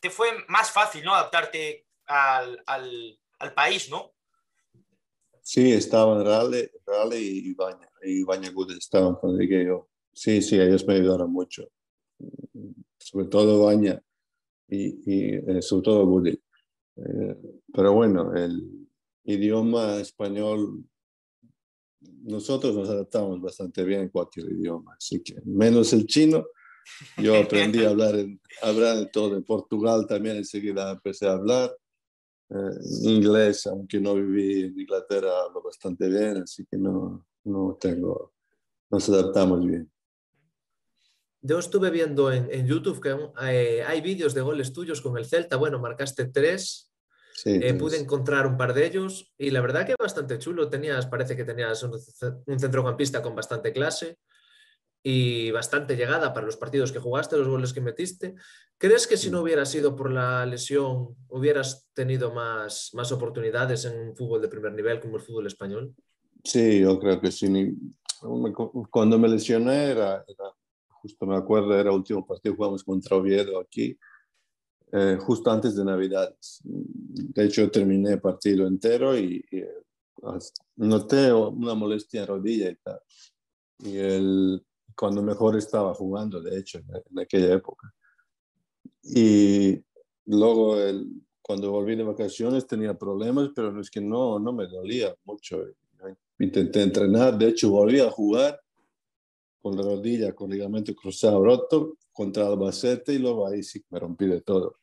te 0.00 0.08
fue 0.08 0.28
más 0.48 0.70
fácil 0.70 1.04
¿no? 1.04 1.14
adaptarte 1.14 1.84
al, 2.06 2.62
al, 2.64 3.18
al 3.38 3.52
país, 3.52 3.90
¿no? 3.90 4.14
Sí, 5.42 5.70
estaban 5.70 6.24
Rale, 6.24 6.72
Rale 6.86 7.18
y 7.18 7.50
Ibaña, 7.50 7.90
y 8.02 8.20
Ibaña 8.20 8.50
Gudel 8.52 8.78
estaban 8.78 9.16
cuando 9.16 9.42
yo. 9.42 9.90
Sí, 10.14 10.40
sí, 10.40 10.58
ellos 10.58 10.86
me 10.86 10.94
ayudaron 10.94 11.30
mucho. 11.30 11.68
Sobre 12.98 13.26
todo 13.26 13.66
Baña 13.66 14.02
y, 14.68 15.02
y 15.04 15.34
eh, 15.34 15.62
sobre 15.62 15.82
todo 15.82 16.06
Gudel. 16.06 16.42
Eh, 16.96 17.36
pero 17.72 17.92
bueno, 17.92 18.34
el 18.34 18.88
idioma 19.24 19.96
español 19.96 20.84
nosotros 22.22 22.74
nos 22.74 22.88
adaptamos 22.88 23.40
bastante 23.40 23.84
bien 23.84 24.02
en 24.02 24.08
cualquier 24.08 24.50
idioma, 24.52 24.94
así 24.96 25.22
que 25.22 25.36
menos 25.44 25.92
el 25.92 26.06
chino. 26.06 26.44
Yo 27.18 27.36
aprendí 27.36 27.84
a 27.84 27.90
hablar, 27.90 28.14
en, 28.14 28.40
hablar 28.62 28.98
en 28.98 29.10
todo. 29.10 29.36
En 29.36 29.42
Portugal 29.42 30.06
también 30.06 30.36
enseguida 30.36 30.92
empecé 30.92 31.26
a 31.26 31.32
hablar. 31.32 31.76
Eh, 32.48 32.78
inglés, 33.02 33.66
aunque 33.66 33.98
no 34.00 34.14
viví 34.14 34.62
en 34.64 34.78
Inglaterra, 34.78 35.30
hablo 35.44 35.62
bastante 35.62 36.08
bien, 36.08 36.36
así 36.36 36.64
que 36.70 36.76
no, 36.76 37.26
no 37.42 37.76
tengo, 37.80 38.34
nos 38.88 39.08
adaptamos 39.08 39.66
bien. 39.66 39.90
Yo 41.46 41.58
estuve 41.58 41.90
viendo 41.90 42.32
en, 42.32 42.48
en 42.50 42.66
YouTube 42.66 43.00
que 43.00 43.16
eh, 43.46 43.84
hay 43.86 44.00
vídeos 44.00 44.34
de 44.34 44.40
goles 44.40 44.72
tuyos 44.72 45.00
con 45.00 45.16
el 45.16 45.26
Celta. 45.26 45.56
Bueno, 45.56 45.78
marcaste 45.78 46.26
tres, 46.26 46.92
Sí, 47.36 47.50
eh, 47.62 47.74
pude 47.74 48.00
encontrar 48.00 48.46
un 48.46 48.56
par 48.56 48.72
de 48.72 48.86
ellos 48.86 49.34
y 49.36 49.50
la 49.50 49.60
verdad 49.60 49.84
que 49.86 49.94
bastante 49.98 50.38
chulo. 50.38 50.70
Tenías, 50.70 51.06
parece 51.06 51.36
que 51.36 51.44
tenías 51.44 51.82
un, 51.82 51.92
un, 52.46 52.58
centrocampista 52.58 53.20
con 53.20 53.36
bastante 53.36 53.74
clase 53.74 54.16
y 55.02 55.50
bastante 55.50 55.96
llegada 55.96 56.32
para 56.32 56.46
los 56.46 56.56
partidos 56.56 56.92
que 56.92 56.98
jugaste, 56.98 57.36
los 57.36 57.46
goles 57.46 57.74
que 57.74 57.82
metiste. 57.82 58.36
¿Crees 58.78 59.06
que 59.06 59.18
si 59.18 59.30
no 59.30 59.42
hubiera 59.42 59.66
sido 59.66 59.94
por 59.94 60.10
la 60.10 60.46
lesión 60.46 61.14
hubieras 61.28 61.86
tenido 61.92 62.32
más, 62.32 62.90
más 62.94 63.12
oportunidades 63.12 63.84
en 63.84 64.00
un 64.00 64.16
fútbol 64.16 64.40
de 64.40 64.48
primer 64.48 64.72
nivel 64.72 64.98
como 64.98 65.16
el 65.16 65.22
fútbol 65.22 65.46
español? 65.46 65.94
Sí, 66.42 66.80
yo 66.80 66.98
creo 66.98 67.20
que 67.20 67.30
sí. 67.30 67.48
Cuando 68.90 69.18
me 69.18 69.28
lesioné 69.28 69.90
era, 69.90 70.24
era 70.26 70.54
justo 71.06 71.26
me 71.26 71.36
acuerdo, 71.36 71.72
era 71.72 71.90
el 71.90 71.96
último 71.96 72.26
partido 72.26 72.56
jugamos 72.56 72.82
contra 72.82 73.16
Oviedo 73.16 73.60
aquí 73.60 73.96
eh, 74.92 75.16
justo 75.20 75.50
antes 75.50 75.76
de 75.76 75.84
Navidades. 75.84 76.60
De 76.64 77.44
hecho, 77.44 77.70
terminé 77.70 78.12
el 78.12 78.20
partido 78.20 78.66
entero 78.66 79.16
y, 79.16 79.44
y 79.50 79.62
noté 80.76 81.32
una 81.32 81.74
molestia 81.74 82.22
en 82.22 82.26
rodilla 82.26 82.70
y 82.70 82.76
tal. 82.76 83.00
Y 83.78 83.96
el, 83.96 84.64
cuando 84.96 85.22
mejor 85.22 85.56
estaba 85.56 85.94
jugando, 85.94 86.40
de 86.40 86.58
hecho, 86.58 86.78
en, 86.78 86.86
en 87.10 87.18
aquella 87.18 87.54
época. 87.54 87.92
Y 89.02 89.80
luego, 90.26 90.80
el, 90.80 91.08
cuando 91.42 91.70
volví 91.70 91.94
de 91.94 92.04
vacaciones, 92.04 92.66
tenía 92.66 92.94
problemas, 92.94 93.50
pero 93.54 93.70
no 93.70 93.80
es 93.80 93.90
que 93.90 94.00
no, 94.00 94.38
no 94.38 94.52
me 94.52 94.66
dolía 94.66 95.14
mucho. 95.24 95.64
Intenté 96.38 96.82
entrenar, 96.82 97.38
de 97.38 97.48
hecho, 97.48 97.70
volví 97.70 98.00
a 98.00 98.10
jugar 98.10 98.60
con 99.60 99.76
la 99.76 99.82
rodilla, 99.82 100.34
con 100.34 100.50
ligamento 100.50 100.94
cruzado 100.94 101.44
roto, 101.44 101.98
contra 102.12 102.46
Albacete 102.46 103.14
y 103.14 103.18
luego 103.18 103.46
ahí 103.46 103.62
sí 103.62 103.84
me 103.90 103.98
rompí 103.98 104.26
de 104.26 104.40
todo. 104.40 104.78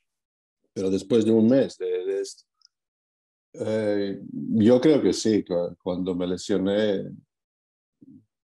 Pero 0.73 0.89
después 0.89 1.25
de 1.25 1.31
un 1.31 1.47
mes 1.47 1.77
de, 1.77 2.05
de 2.05 2.21
esto. 2.21 2.43
Eh, 3.53 4.19
yo 4.29 4.81
creo 4.81 5.01
que 5.01 5.13
sí, 5.13 5.45
cuando 5.81 6.15
me 6.15 6.25
lesioné 6.25 7.11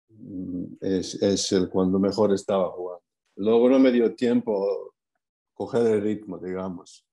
mm, 0.09 0.65
es, 0.81 1.53
el 1.53 1.69
cuando 1.69 1.99
mejor 1.99 2.33
estaba 2.33 2.71
jugando. 2.71 3.05
Luego 3.37 3.69
no 3.69 3.79
me 3.79 3.93
dio 3.93 4.15
tiempo 4.15 4.95
coger 5.55 5.87
el 5.87 6.03
ritmo, 6.03 6.39
digamos, 6.39 7.07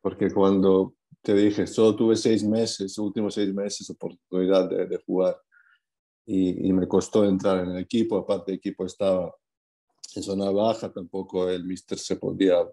porque 0.00 0.30
cuando 0.30 0.94
te 1.22 1.34
dije, 1.34 1.66
solo 1.66 1.96
tuve 1.96 2.16
seis 2.16 2.44
meses, 2.44 2.98
últimos 2.98 3.34
seis 3.34 3.52
meses, 3.54 3.88
oportunidad 3.90 4.68
de 4.68 5.02
jugar 5.04 5.40
y, 6.30 6.68
y, 6.68 6.72
me 6.74 6.86
costó 6.86 7.24
entrar 7.24 7.64
en 7.64 7.70
el 7.70 7.78
equipo, 7.78 8.18
aparte 8.18 8.52
el 8.52 8.58
equipo 8.58 8.84
estaba 8.84 9.34
en 10.14 10.22
zona 10.22 10.50
baja, 10.50 10.92
tampoco 10.92 11.48
el 11.48 11.64
mister 11.64 11.98
se 11.98 12.16
podía 12.16 12.68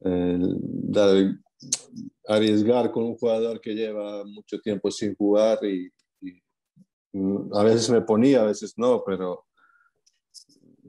eh, 0.00 0.38
dar 0.38 1.38
arriesgar 2.26 2.90
con 2.90 3.04
un 3.04 3.16
jugador 3.16 3.60
que 3.60 3.74
lleva 3.74 4.24
mucho 4.24 4.60
tiempo 4.60 4.90
sin 4.90 5.14
jugar 5.14 5.58
y, 5.64 5.90
a 7.52 7.64
veces 7.64 7.90
me 7.90 8.02
ponía, 8.02 8.42
a 8.42 8.46
veces 8.46 8.74
no, 8.76 9.02
pero 9.04 9.46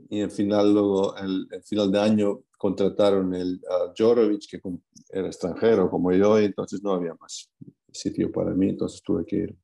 y 0.09 0.19
en 0.19 0.29
final 0.29 0.73
luego 0.73 1.15
el, 1.15 1.47
final 1.63 1.91
de 1.91 1.99
año 1.99 2.43
contrataron 2.57 3.33
el, 3.33 3.59
a 3.67 3.91
Jorovic 3.97 4.47
que 4.47 4.61
era 5.09 5.27
extranjero 5.27 5.89
como 5.89 6.11
yo 6.11 6.39
y 6.39 6.45
entonces 6.45 6.83
no 6.83 6.91
había 6.91 7.15
más 7.15 7.49
sitio 7.91 8.31
para 8.31 8.51
mí, 8.51 8.69
entonces 8.69 9.01
tuve 9.01 9.25
que 9.25 9.35
ir. 9.37 9.60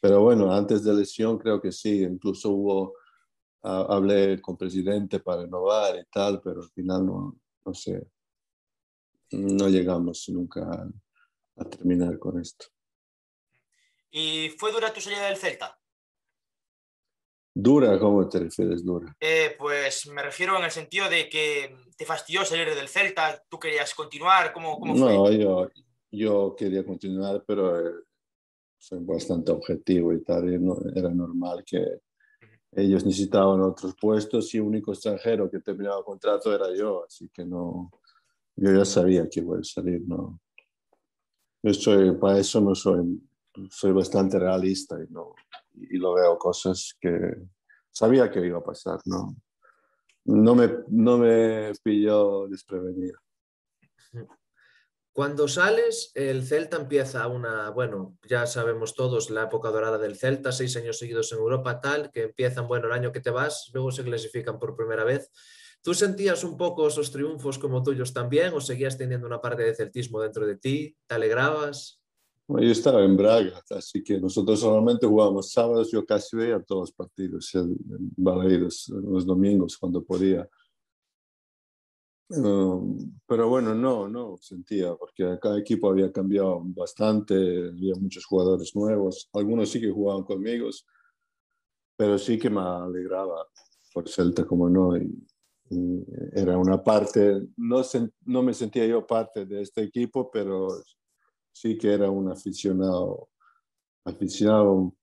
Pero 0.00 0.22
bueno, 0.22 0.52
antes 0.52 0.84
de 0.84 0.94
lesión 0.94 1.38
creo 1.38 1.60
que 1.60 1.72
sí, 1.72 2.02
incluso 2.02 2.50
hubo, 2.50 2.94
hablé 3.62 4.40
con 4.40 4.56
presidente 4.56 5.20
para 5.20 5.42
renovar 5.42 5.96
y 5.96 6.04
tal, 6.10 6.40
pero 6.40 6.62
al 6.62 6.70
final 6.70 7.04
no, 7.04 7.36
no 7.64 7.74
sé, 7.74 8.06
no 9.32 9.68
llegamos 9.68 10.28
nunca 10.28 10.60
a, 11.56 11.64
terminar 11.64 12.18
con 12.18 12.40
esto. 12.40 12.66
¿Y 14.10 14.50
fue 14.50 14.72
dura 14.72 14.92
tu 14.92 15.00
salida 15.00 15.26
del 15.26 15.36
Celta? 15.36 15.78
¿Dura? 17.52 17.98
¿Cómo 17.98 18.28
te 18.28 18.38
refieres, 18.38 18.84
dura? 18.84 19.16
Eh, 19.18 19.56
pues 19.58 20.06
me 20.06 20.22
refiero 20.22 20.56
en 20.56 20.64
el 20.64 20.70
sentido 20.70 21.10
de 21.10 21.28
que 21.28 21.76
te 21.96 22.06
fastidió 22.06 22.44
salir 22.44 22.72
del 22.72 22.88
Celta, 22.88 23.42
tú 23.48 23.58
querías 23.58 23.92
continuar, 23.94 24.52
¿cómo, 24.52 24.78
cómo 24.78 24.94
fue? 24.94 25.12
No, 25.12 25.32
yo, 25.32 25.68
yo 26.12 26.54
quería 26.56 26.86
continuar, 26.86 27.42
pero 27.44 27.80
eh, 27.80 27.92
soy 28.78 29.00
bastante 29.04 29.52
objetivo 29.52 30.12
y 30.12 30.22
tal, 30.22 30.52
y 30.52 30.58
no, 30.58 30.76
era 30.94 31.10
normal 31.10 31.64
que 31.64 32.00
ellos 32.72 33.04
necesitaban 33.04 33.60
otros 33.60 33.94
puestos 34.00 34.54
y 34.54 34.58
el 34.58 34.64
único 34.64 34.92
extranjero 34.92 35.50
que 35.50 35.60
terminaba 35.60 35.98
el 35.98 36.04
contrato 36.04 36.54
era 36.54 36.74
yo, 36.74 37.04
así 37.04 37.28
que 37.30 37.44
no, 37.44 37.90
yo 38.56 38.72
ya 38.72 38.84
sabía 38.84 39.28
que 39.28 39.40
iba 39.40 39.58
a 39.58 39.64
salir, 39.64 40.02
¿no? 40.06 40.40
Yo 41.62 41.74
soy, 41.74 42.12
para 42.12 42.38
eso 42.38 42.60
no 42.60 42.74
soy, 42.74 43.20
soy 43.70 43.92
bastante 43.92 44.38
realista 44.38 44.96
y, 45.02 45.12
no, 45.12 45.34
y 45.74 45.96
lo 45.96 46.14
veo 46.14 46.38
cosas 46.38 46.96
que 47.00 47.36
sabía 47.90 48.30
que 48.30 48.46
iba 48.46 48.58
a 48.58 48.64
pasar, 48.64 49.00
¿no? 49.06 49.34
No 50.24 50.54
me, 50.54 50.68
no 50.88 51.18
me 51.18 51.72
pilló 51.82 52.46
desprevenido. 52.48 53.18
Cuando 55.18 55.48
sales, 55.48 56.12
el 56.14 56.46
Celta 56.46 56.76
empieza 56.76 57.26
una, 57.26 57.70
bueno, 57.70 58.16
ya 58.28 58.46
sabemos 58.46 58.94
todos 58.94 59.30
la 59.30 59.42
época 59.42 59.68
dorada 59.68 59.98
del 59.98 60.14
Celta, 60.14 60.52
seis 60.52 60.76
años 60.76 60.96
seguidos 60.96 61.32
en 61.32 61.38
Europa, 61.38 61.80
tal, 61.80 62.12
que 62.12 62.22
empiezan, 62.22 62.68
bueno, 62.68 62.86
el 62.86 62.92
año 62.92 63.10
que 63.10 63.18
te 63.18 63.30
vas, 63.30 63.68
luego 63.74 63.90
se 63.90 64.04
clasifican 64.04 64.60
por 64.60 64.76
primera 64.76 65.02
vez 65.02 65.32
¿Tú 65.82 65.92
sentías 65.92 66.44
un 66.44 66.56
poco 66.56 66.86
esos 66.86 67.10
triunfos 67.10 67.58
como 67.58 67.82
tuyos 67.82 68.12
también 68.12 68.52
o 68.54 68.60
seguías 68.60 68.96
teniendo 68.96 69.26
una 69.26 69.40
parte 69.40 69.64
de 69.64 69.74
celtismo 69.74 70.20
dentro 70.20 70.46
de 70.46 70.56
ti? 70.56 70.94
¿Te 71.08 71.16
alegrabas? 71.16 72.00
Bueno, 72.46 72.64
yo 72.64 72.70
estaba 72.70 73.02
en 73.02 73.16
Braga, 73.16 73.60
así 73.70 74.04
que 74.04 74.20
nosotros 74.20 74.60
solamente 74.60 75.04
jugábamos 75.04 75.50
sábados, 75.50 75.90
yo 75.90 76.06
casi 76.06 76.36
veía 76.36 76.62
todos 76.62 76.82
los 76.82 76.92
partidos, 76.92 77.52
en 77.56 77.76
Balaídos, 78.16 78.88
los 78.88 79.26
domingos 79.26 79.76
cuando 79.78 80.00
podía. 80.04 80.48
Um, 82.30 83.18
pero 83.26 83.48
bueno, 83.48 83.74
no, 83.74 84.06
no 84.08 84.36
sentía, 84.38 84.94
porque 84.94 85.38
cada 85.40 85.58
equipo 85.58 85.88
había 85.88 86.12
cambiado 86.12 86.60
bastante, 86.62 87.34
había 87.34 87.94
muchos 87.94 88.26
jugadores 88.26 88.76
nuevos, 88.76 89.30
algunos 89.32 89.70
sí 89.70 89.80
que 89.80 89.90
jugaban 89.90 90.24
conmigo, 90.24 90.68
pero 91.96 92.18
sí 92.18 92.38
que 92.38 92.50
me 92.50 92.60
alegraba 92.60 93.46
por 93.94 94.08
Celta 94.08 94.44
como 94.46 94.68
no, 94.68 94.96
y, 94.96 95.10
era 96.32 96.56
una 96.56 96.82
parte, 96.82 97.48
no, 97.56 97.82
no 98.24 98.42
me 98.42 98.54
sentía 98.54 98.86
yo 98.86 99.06
parte 99.06 99.44
de 99.44 99.62
este 99.62 99.82
equipo, 99.82 100.30
pero 100.30 100.68
sí 101.52 101.76
que 101.76 101.92
era 101.92 102.10
un 102.10 102.30
aficionado, 102.30 103.28
aficionado 104.04 104.94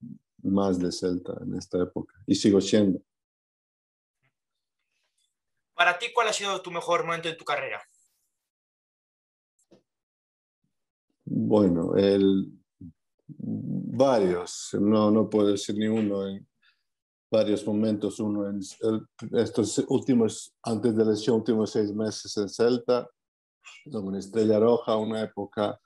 más 0.42 0.78
de 0.78 0.90
Celta 0.90 1.38
en 1.40 1.54
esta 1.54 1.82
época 1.82 2.14
y 2.26 2.34
sigo 2.34 2.60
siendo. 2.60 3.00
Para 5.76 5.98
ti, 5.98 6.06
¿cuál 6.14 6.28
ha 6.28 6.32
sido 6.32 6.62
tu 6.62 6.70
mejor 6.70 7.04
momento 7.04 7.28
en 7.28 7.36
tu 7.36 7.44
carrera? 7.44 7.82
Bueno, 11.26 11.92
varios, 13.28 14.70
no, 14.80 15.10
no 15.10 15.28
puedo 15.28 15.48
decir 15.48 15.76
ni 15.76 15.86
uno 15.86 16.24
varios 17.30 17.66
momentos, 17.66 18.20
uno 18.20 18.48
en 18.48 18.60
estos 19.32 19.78
últimos, 19.88 20.54
antes 20.62 20.96
de 20.96 21.04
la 21.04 21.10
lesión, 21.10 21.36
últimos 21.36 21.72
seis 21.72 21.92
meses 21.92 22.34
en 22.38 22.48
Celta, 22.48 23.10
con 23.90 24.14
Estrella 24.14 24.58
Roja, 24.58 24.96
una 24.96 25.22
época, 25.22 25.78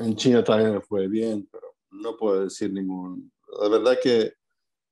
en 0.00 0.16
China 0.16 0.44
también 0.44 0.82
fue 0.82 1.08
bien, 1.08 1.48
pero 1.50 1.76
no 1.92 2.16
puedo 2.16 2.44
decir 2.44 2.72
ningún. 2.72 3.32
La 3.60 3.68
verdad 3.68 3.96
que 4.02 4.34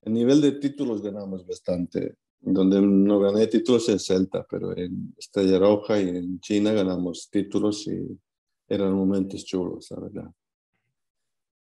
a 0.06 0.10
nivel 0.10 0.40
de 0.40 0.52
títulos 0.52 1.02
ganamos 1.02 1.46
bastante, 1.46 2.16
donde 2.44 2.80
no 2.80 3.18
gané 3.20 3.46
títulos 3.46 3.88
en 3.88 3.98
Celta, 3.98 4.46
pero 4.48 4.76
en 4.76 5.14
Estrella 5.16 5.58
Roja 5.58 6.00
y 6.00 6.08
en 6.08 6.40
China 6.40 6.72
ganamos 6.72 7.28
títulos 7.30 7.86
y 7.86 8.18
eran 8.68 8.92
momentos 8.92 9.44
chulos, 9.44 9.90
la 9.90 10.00
verdad. 10.00 10.30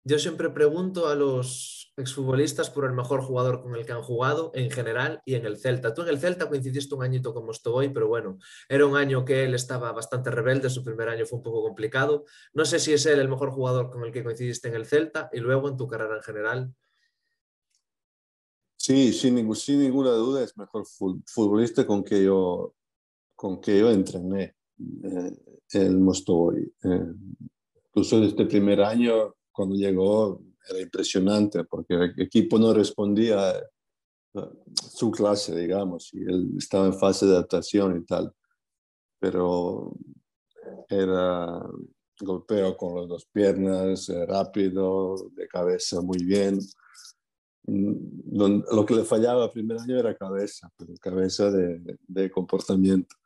Yo 0.04 0.20
siempre 0.20 0.50
pregunto 0.50 1.08
a 1.08 1.16
los 1.16 1.92
exfutbolistas 1.96 2.70
por 2.70 2.84
el 2.84 2.92
mejor 2.92 3.22
jugador 3.22 3.62
con 3.62 3.74
el 3.74 3.84
que 3.84 3.92
han 3.92 4.02
jugado 4.02 4.52
en 4.54 4.70
general 4.70 5.20
y 5.24 5.34
en 5.34 5.46
el 5.46 5.56
Celta. 5.56 5.94
Tú 5.94 6.02
en 6.02 6.08
el 6.08 6.20
Celta 6.20 6.48
coincidiste 6.48 6.94
un 6.94 7.02
añito 7.02 7.34
como 7.34 7.50
estoy, 7.50 7.88
pero 7.88 8.06
bueno, 8.06 8.38
era 8.68 8.86
un 8.86 8.96
año 8.96 9.24
que 9.24 9.44
él 9.44 9.54
estaba 9.54 9.90
bastante 9.92 10.30
rebelde, 10.30 10.70
su 10.70 10.84
primer 10.84 11.08
año 11.08 11.26
fue 11.26 11.38
un 11.38 11.42
poco 11.42 11.62
complicado. 11.62 12.24
No 12.52 12.64
sé 12.64 12.78
si 12.78 12.92
es 12.92 13.04
él 13.06 13.18
el 13.18 13.28
mejor 13.28 13.50
jugador 13.50 13.90
con 13.90 14.04
el 14.04 14.12
que 14.12 14.22
coincidiste 14.22 14.68
en 14.68 14.74
el 14.74 14.86
Celta 14.86 15.28
y 15.32 15.40
luego 15.40 15.68
en 15.68 15.76
tu 15.76 15.88
carrera 15.88 16.16
en 16.16 16.22
general. 16.22 16.74
Sí, 18.86 19.12
sin, 19.12 19.52
sin 19.56 19.80
ninguna 19.80 20.12
duda 20.12 20.44
es 20.44 20.56
mejor 20.56 20.86
futbolista 21.26 21.84
con 21.84 22.04
que 22.04 22.22
yo, 22.22 22.76
con 23.34 23.60
que 23.60 23.80
yo 23.80 23.90
entrené 23.90 24.54
eh, 25.02 25.32
el 25.72 25.98
Mostovoy. 25.98 26.72
Eh, 26.84 27.12
incluso 27.88 28.22
este 28.22 28.46
primer 28.46 28.80
año 28.82 29.34
cuando 29.50 29.74
llegó 29.74 30.40
era 30.70 30.80
impresionante 30.80 31.64
porque 31.64 31.94
el 31.94 32.14
equipo 32.16 32.60
no 32.60 32.72
respondía 32.72 33.50
a 33.50 33.60
su 34.72 35.10
clase, 35.10 35.58
digamos, 35.58 36.14
y 36.14 36.22
él 36.22 36.52
estaba 36.56 36.86
en 36.86 36.94
fase 36.94 37.26
de 37.26 37.32
adaptación 37.32 38.00
y 38.00 38.04
tal. 38.04 38.32
Pero 39.18 39.96
era 40.88 41.60
golpeo 42.20 42.76
con 42.76 43.00
las 43.00 43.08
dos 43.08 43.26
piernas, 43.32 44.08
eh, 44.10 44.24
rápido, 44.26 45.16
de 45.32 45.48
cabeza 45.48 46.00
muy 46.02 46.22
bien. 46.24 46.60
Lo 47.66 48.86
que 48.86 48.94
le 48.94 49.04
fallaba 49.04 49.46
el 49.46 49.50
primer 49.50 49.78
año 49.78 49.98
era 49.98 50.16
cabeza, 50.16 50.70
pero 50.76 50.94
cabeza 51.00 51.50
de, 51.50 52.30
comportamiento. 52.30 53.16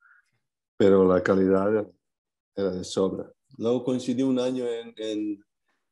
Pero 0.76 1.06
la 1.06 1.23
calidad 1.23 1.87
era 2.54 2.70
de 2.70 2.85
sobra. 2.85 3.30
Luego 3.59 3.85
coincidió 3.85 4.28
un 4.28 4.38
año 4.38 4.66
en, 4.66 4.94
en 4.97 5.44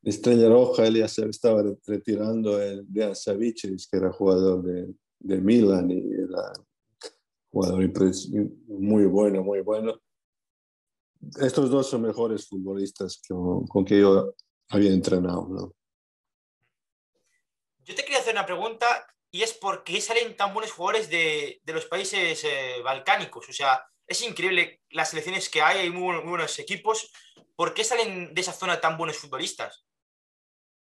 Estrella 0.03 0.49
Roja, 0.49 0.87
él 0.87 0.97
ya 0.97 1.09
se 1.09 1.29
estaba 1.29 1.63
retirando 1.87 2.63
el 2.63 2.91
de 2.91 3.15
Savicevic, 3.15 3.91
que 3.91 3.97
era 3.97 4.13
jugador 4.13 4.63
de, 4.63 4.95
de 5.19 5.41
Milan 5.41 5.91
y 5.91 6.13
era 6.13 6.53
jugador 7.51 7.91
muy 8.69 9.07
bueno, 9.07 9.43
muy 9.43 9.61
bueno. 9.61 10.01
Estos 11.41 11.71
dos 11.71 11.89
son 11.89 12.03
mejores 12.03 12.47
futbolistas 12.47 13.21
con, 13.29 13.67
con 13.67 13.85
que 13.85 14.01
yo 14.01 14.35
había 14.69 14.93
entrenado. 14.93 15.49
¿no? 15.49 15.75
Yo 17.85 17.95
te 17.95 18.03
quería 18.03 18.19
hacer 18.19 18.28
una 18.39 18.47
pregunta 18.47 18.87
y 19.31 19.43
es 19.43 19.53
por 19.53 19.85
qué 19.85 20.01
salen 20.01 20.37
tan 20.37 20.55
buenos 20.55 20.73
jugadores 20.73 21.11
de, 21.11 21.61
de 21.63 21.73
los 21.73 21.87
países 21.87 22.43
eh, 22.45 22.81
balcánicos. 22.83 23.49
O 23.49 23.53
sea, 23.53 23.85
es 24.07 24.23
increíble 24.23 24.81
las 24.91 25.11
selecciones 25.11 25.49
que 25.49 25.61
hay, 25.61 25.79
hay 25.79 25.91
muy, 25.91 26.17
buenos 26.23 26.59
equipos. 26.59 27.11
¿Por 27.55 27.75
qué 27.75 27.85
salen 27.85 28.33
de 28.33 28.41
esa 28.41 28.53
zona 28.53 28.81
tan 28.81 28.97
buenos 28.97 29.17
futbolistas? 29.19 29.85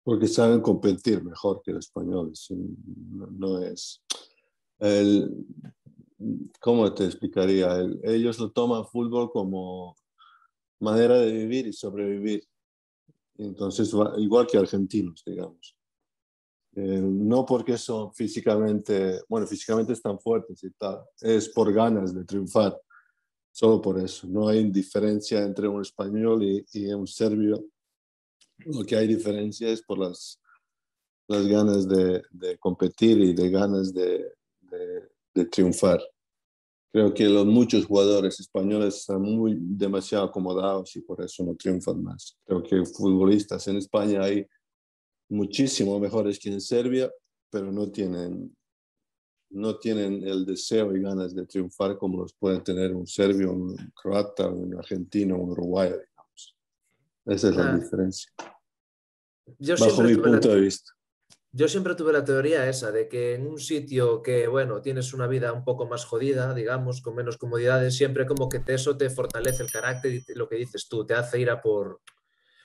porque 0.09 0.26
saben 0.26 0.62
competir 0.62 1.23
mejor 1.23 1.61
que 1.62 1.71
los 1.71 1.85
españoles. 1.85 2.49
No, 2.50 3.59
es. 3.61 4.02
El, 4.78 5.45
¿Cómo 6.62 6.95
te 6.95 7.05
explicaría? 7.05 7.78
ellos 8.05 8.38
lo 8.38 8.50
toman 8.50 8.87
fútbol 8.87 9.31
como, 9.31 9.95
manera 10.81 11.19
de 11.19 11.31
vivir 11.31 11.67
y 11.67 11.75
sobrevivir. 11.75 12.43
Entonces, 13.37 13.93
igual 14.17 14.47
que 14.47 14.57
argentinos, 14.57 15.23
digamos. 15.26 15.76
Eh, 16.75 17.01
no 17.03 17.45
porque 17.47 17.77
son 17.79 18.13
físicamente, 18.13 19.23
bueno, 19.29 19.47
físicamente 19.47 19.93
están 19.95 20.19
fuertes 20.21 20.63
y 20.63 20.71
tal, 20.73 21.01
es 21.21 21.49
por 21.49 21.73
ganas 21.73 22.15
de 22.15 22.25
triunfar, 22.25 22.79
solo 23.51 23.81
por 23.81 23.99
eso. 23.99 24.27
No 24.29 24.49
hay 24.49 24.71
diferencia 24.71 25.43
entre 25.43 25.67
un 25.67 25.83
español 25.83 26.43
y, 26.43 26.93
un 26.93 27.07
serbio. 27.07 27.65
Lo 28.59 28.85
que 28.85 28.97
hay 28.97 29.07
diferencia 29.07 29.69
es 29.69 29.83
por 29.83 29.99
las, 29.99 30.41
ganas 31.29 31.89
de, 31.89 32.23
competir 32.61 33.19
y 33.21 33.33
de 33.33 33.51
ganas 33.51 33.93
de, 33.93 34.33
de, 34.61 35.09
de 35.35 35.45
triunfar. 35.47 36.01
Creo 36.91 37.13
que 37.13 37.25
los 37.25 37.45
muchos 37.45 37.85
jugadores 37.87 38.41
españoles 38.41 38.97
están 38.97 39.21
muy 39.21 39.59
demasiado 39.61 40.25
acomodados 40.25 40.97
y 40.97 41.03
por 41.03 41.21
eso 41.23 41.45
no 41.45 41.55
triunfan 41.55 42.03
más. 42.03 42.37
Creo 42.47 42.63
que 42.63 42.85
futbolistas 42.85 43.69
en 43.69 43.77
España 43.77 44.23
hay 44.23 44.47
muchísimo 45.29 45.99
mejores 46.01 46.39
que 46.39 46.51
en 46.51 46.61
Serbia, 46.61 47.11
pero 47.51 47.71
no 47.73 47.91
tienen, 47.91 48.55
no 49.51 49.79
tienen 49.79 50.27
el 50.27 50.45
deseo 50.45 50.95
y 50.97 51.01
ganas 51.03 51.35
de 51.35 51.47
triunfar 51.47 51.97
como 51.99 52.23
los 52.23 52.33
pueden 52.35 52.63
tener 52.63 52.95
un 52.95 53.07
serbio, 53.07 53.53
un 53.53 53.77
croata, 53.95 54.49
un 54.49 54.77
argentino, 54.79 55.37
un 55.39 55.51
uruguayo, 55.51 55.97
digamos. 55.99 56.57
Esa 57.27 57.49
es 57.51 57.57
la 57.57 57.71
Ah. 57.73 57.79
diferencia, 57.79 58.31
Yo 59.59 59.77
bajo 59.79 60.03
mi 60.03 60.15
la- 60.15 60.23
punto 60.23 60.49
de 60.55 60.61
vista. 60.61 60.93
Yo 61.51 61.67
siempre 61.67 61.95
tuve 61.95 62.13
la 62.13 62.23
teoría 62.25 62.69
esa 62.69 62.93
de 62.93 63.09
que 63.09 63.35
en 63.35 63.47
un 63.47 63.59
sitio 63.59 64.23
que, 64.23 64.47
bueno, 64.49 64.83
tienes 64.83 65.15
una 65.15 65.27
vida 65.27 65.53
un 65.55 65.65
poco 65.65 65.87
más 65.87 66.05
jodida, 66.05 66.53
digamos, 66.55 67.01
con 67.01 67.15
menos 67.17 67.39
comodidades, 67.39 67.97
siempre 67.97 68.27
como 68.27 68.51
que 68.51 68.61
eso 68.67 68.99
te 68.99 69.09
fortalece 69.09 69.63
el 69.63 69.71
carácter 69.71 70.13
y 70.13 70.35
lo 70.35 70.47
que 70.47 70.57
dices 70.57 70.89
tú, 70.89 71.07
te 71.07 71.15
hace 71.15 71.41
ir 71.41 71.49
a 71.49 71.63
por... 71.63 72.01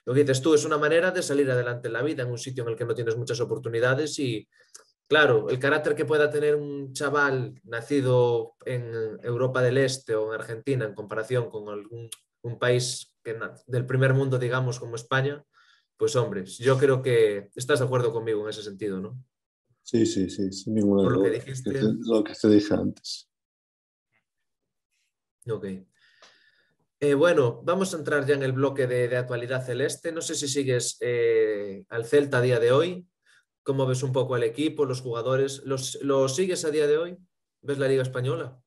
Lo 0.05 0.13
que 0.13 0.21
dices 0.21 0.41
tú 0.41 0.53
es 0.53 0.65
una 0.65 0.77
manera 0.77 1.11
de 1.11 1.21
salir 1.21 1.49
adelante 1.49 1.87
en 1.87 1.93
la 1.93 2.01
vida, 2.01 2.23
en 2.23 2.31
un 2.31 2.37
sitio 2.37 2.63
en 2.63 2.69
el 2.69 2.75
que 2.75 2.85
no 2.85 2.95
tienes 2.95 3.15
muchas 3.15 3.39
oportunidades 3.39 4.19
y, 4.19 4.47
claro, 5.07 5.49
el 5.49 5.59
carácter 5.59 5.95
que 5.95 6.05
pueda 6.05 6.29
tener 6.29 6.55
un 6.55 6.93
chaval 6.93 7.59
nacido 7.63 8.55
en 8.65 8.91
Europa 9.21 9.61
del 9.61 9.77
Este 9.77 10.15
o 10.15 10.33
en 10.33 10.39
Argentina 10.41 10.85
en 10.85 10.93
comparación 10.93 11.49
con 11.49 11.69
algún 11.69 12.09
un 12.43 12.59
país 12.59 13.13
que, 13.23 13.39
del 13.67 13.85
primer 13.85 14.13
mundo, 14.13 14.37
digamos, 14.37 14.79
como 14.79 14.95
España, 14.95 15.43
pues 15.97 16.15
hombre, 16.15 16.45
yo 16.45 16.77
creo 16.77 17.01
que 17.01 17.49
estás 17.55 17.79
de 17.79 17.85
acuerdo 17.85 18.11
conmigo 18.11 18.43
en 18.43 18.49
ese 18.49 18.61
sentido, 18.61 18.99
¿no? 18.99 19.17
Sí, 19.81 20.05
sí, 20.05 20.29
sí, 20.29 20.51
sin 20.51 20.75
ninguna 20.75 21.03
Por 21.03 21.13
lo 21.13 21.23
que 21.23 21.29
duda. 21.29 21.39
dijiste. 21.39 21.81
lo 22.05 22.23
que 22.23 22.33
te 22.33 22.49
dije 22.49 22.73
antes. 22.73 23.29
Ok. 25.49 25.65
Eh, 27.03 27.15
bueno, 27.15 27.59
vamos 27.65 27.93
a 27.93 27.97
entrar 27.97 28.25
ya 28.25 28.35
en 28.35 28.43
el 28.43 28.53
bloque 28.53 28.87
de, 28.87 29.09
de 29.09 29.17
actualidad 29.17 29.65
celeste. 29.65 30.13
No 30.13 30.21
sé 30.21 30.35
si 30.35 30.47
sigues 30.47 30.95
eh, 31.01 31.83
al 31.89 32.05
Celta 32.05 32.37
a 32.37 32.41
día 32.41 32.61
de 32.61 32.71
hoy. 32.71 33.05
¿Cómo 33.61 33.85
ves 33.85 34.03
un 34.03 34.13
poco 34.13 34.35
al 34.35 34.43
equipo, 34.43 34.85
los 34.85 35.01
jugadores? 35.01 35.63
¿Los, 35.65 35.95
los 36.01 36.33
sigues 36.33 36.63
a 36.63 36.71
día 36.71 36.87
de 36.87 36.97
hoy? 36.97 37.17
¿Ves 37.61 37.77
la 37.77 37.89
Liga 37.89 38.03
Española? 38.03 38.57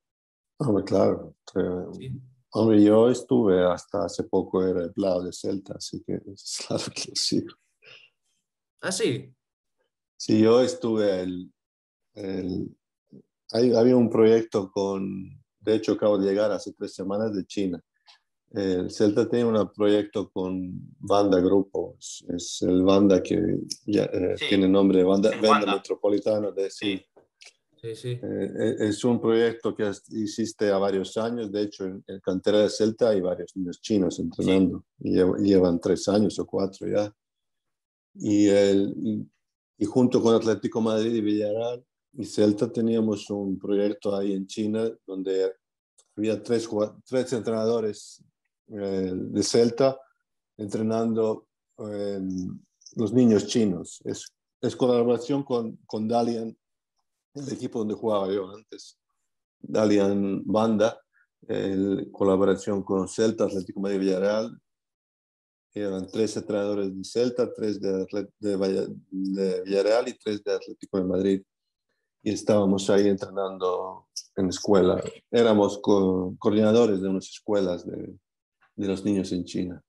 Hombre, 0.58 0.84
claro. 0.84 1.34
eh, 1.54 1.86
Sí. 1.92 2.12
Hombre, 2.50 2.82
yo 2.84 3.08
estuve 3.08 3.64
hasta 3.64 4.04
hace 4.04 4.24
poco, 4.24 4.62
era 4.62 4.82
empleado 4.84 5.22
de 5.22 5.32
Celta, 5.32 5.72
así 5.76 6.02
que 6.06 6.16
es 6.34 6.58
claro 6.68 6.84
que 6.94 7.08
lo 7.08 7.14
sigo. 7.16 7.54
Ah, 8.82 8.92
sí. 8.92 9.34
Sí, 10.18 10.42
yo 10.42 10.60
estuve 10.60 11.22
el, 11.22 11.50
el- 12.12 12.76
hay- 13.52 13.74
había 13.74 13.96
un 13.96 14.10
proyecto 14.10 14.70
con, 14.70 15.42
de 15.60 15.74
hecho 15.74 15.92
acabo 15.92 16.18
de 16.18 16.28
llegar 16.28 16.52
hace 16.52 16.74
tres 16.74 16.92
semanas 16.94 17.34
de 17.34 17.46
China. 17.46 17.82
El 18.56 18.90
Celta 18.90 19.28
tiene 19.28 19.44
un 19.44 19.70
proyecto 19.72 20.30
con 20.30 20.72
Banda 20.98 21.38
Grupo, 21.40 21.96
es, 21.98 22.24
es 22.34 22.62
el 22.62 22.82
Banda 22.82 23.22
que 23.22 23.38
ya, 23.86 24.04
eh, 24.04 24.34
Sí. 24.38 24.46
tiene 24.48 24.66
nombre 24.68 24.98
de 24.98 25.04
Banda, 25.04 25.30
Banda 25.30 25.48
Wanda. 25.50 25.74
Metropolitano 25.76 26.52
de 26.52 26.70
sí. 26.70 26.96
Sí. 26.96 27.04
Sí, 27.78 27.94
sí. 27.94 28.08
Eh, 28.22 28.76
es 28.80 29.04
un 29.04 29.20
proyecto 29.20 29.74
que 29.74 29.82
has- 29.84 30.10
hiciste 30.10 30.70
a 30.70 30.78
varios 30.78 31.16
años, 31.18 31.52
de 31.52 31.62
hecho 31.62 31.84
en, 31.84 32.02
en 32.06 32.20
cantera 32.20 32.60
de 32.62 32.70
Celta 32.70 33.10
hay 33.10 33.20
varios 33.20 33.54
niños 33.54 33.80
chinos 33.80 34.18
entrenando, 34.18 34.84
y 35.00 35.10
llev- 35.12 35.38
llevan 35.38 35.78
tres 35.78 36.08
años 36.08 36.38
o 36.38 36.46
cuatro 36.46 36.88
ya. 36.88 37.12
Y, 38.14 38.48
el, 38.48 38.94
y, 38.96 39.28
y 39.78 39.84
junto 39.84 40.22
con 40.22 40.34
Atlético 40.34 40.80
Madrid 40.80 41.14
y 41.14 41.20
Villarreal 41.20 41.84
y 42.14 42.24
Celta 42.24 42.72
teníamos 42.72 43.28
un 43.28 43.58
proyecto 43.58 44.16
ahí 44.16 44.32
en 44.32 44.46
China 44.46 44.90
donde 45.06 45.52
había 46.16 46.42
tres, 46.42 46.66
tres 47.04 47.30
entrenadores 47.34 48.24
eh, 48.68 49.12
de 49.14 49.42
Celta 49.42 49.98
entrenando 50.56 51.48
eh, 51.78 52.20
los 52.96 53.12
niños 53.12 53.46
chinos. 53.46 54.00
Es, 54.04 54.32
es 54.60 54.74
colaboración 54.76 55.42
con, 55.42 55.76
con 55.86 56.08
Dalian, 56.08 56.56
el 57.34 57.52
equipo 57.52 57.80
donde 57.80 57.94
jugaba 57.94 58.32
yo 58.32 58.50
antes. 58.50 58.98
Dalian 59.58 60.42
Banda, 60.44 61.00
colaboración 62.12 62.82
con 62.82 63.08
Celta, 63.08 63.44
Atlético 63.44 63.80
Madrid 63.80 64.00
Villarreal. 64.00 64.58
Eran 65.74 66.06
tres 66.08 66.36
entrenadores 66.36 66.96
de 66.96 67.04
Celta, 67.04 67.52
tres 67.52 67.80
de, 67.80 68.06
de 68.38 68.96
de 69.10 69.62
Villarreal 69.62 70.08
y 70.08 70.14
tres 70.14 70.42
de 70.42 70.54
Atlético 70.54 70.98
de 70.98 71.04
Madrid. 71.04 71.42
Y 72.22 72.32
estábamos 72.32 72.88
ahí 72.90 73.08
entrenando 73.08 74.08
en 74.36 74.48
escuela. 74.48 75.02
Éramos 75.30 75.78
co- 75.78 76.34
coordinadores 76.38 77.00
de 77.00 77.08
unas 77.08 77.28
escuelas 77.28 77.86
de, 77.86 78.16
de 78.76 78.86
los 78.86 79.04
niños 79.04 79.32
en 79.32 79.44
China. 79.44 79.82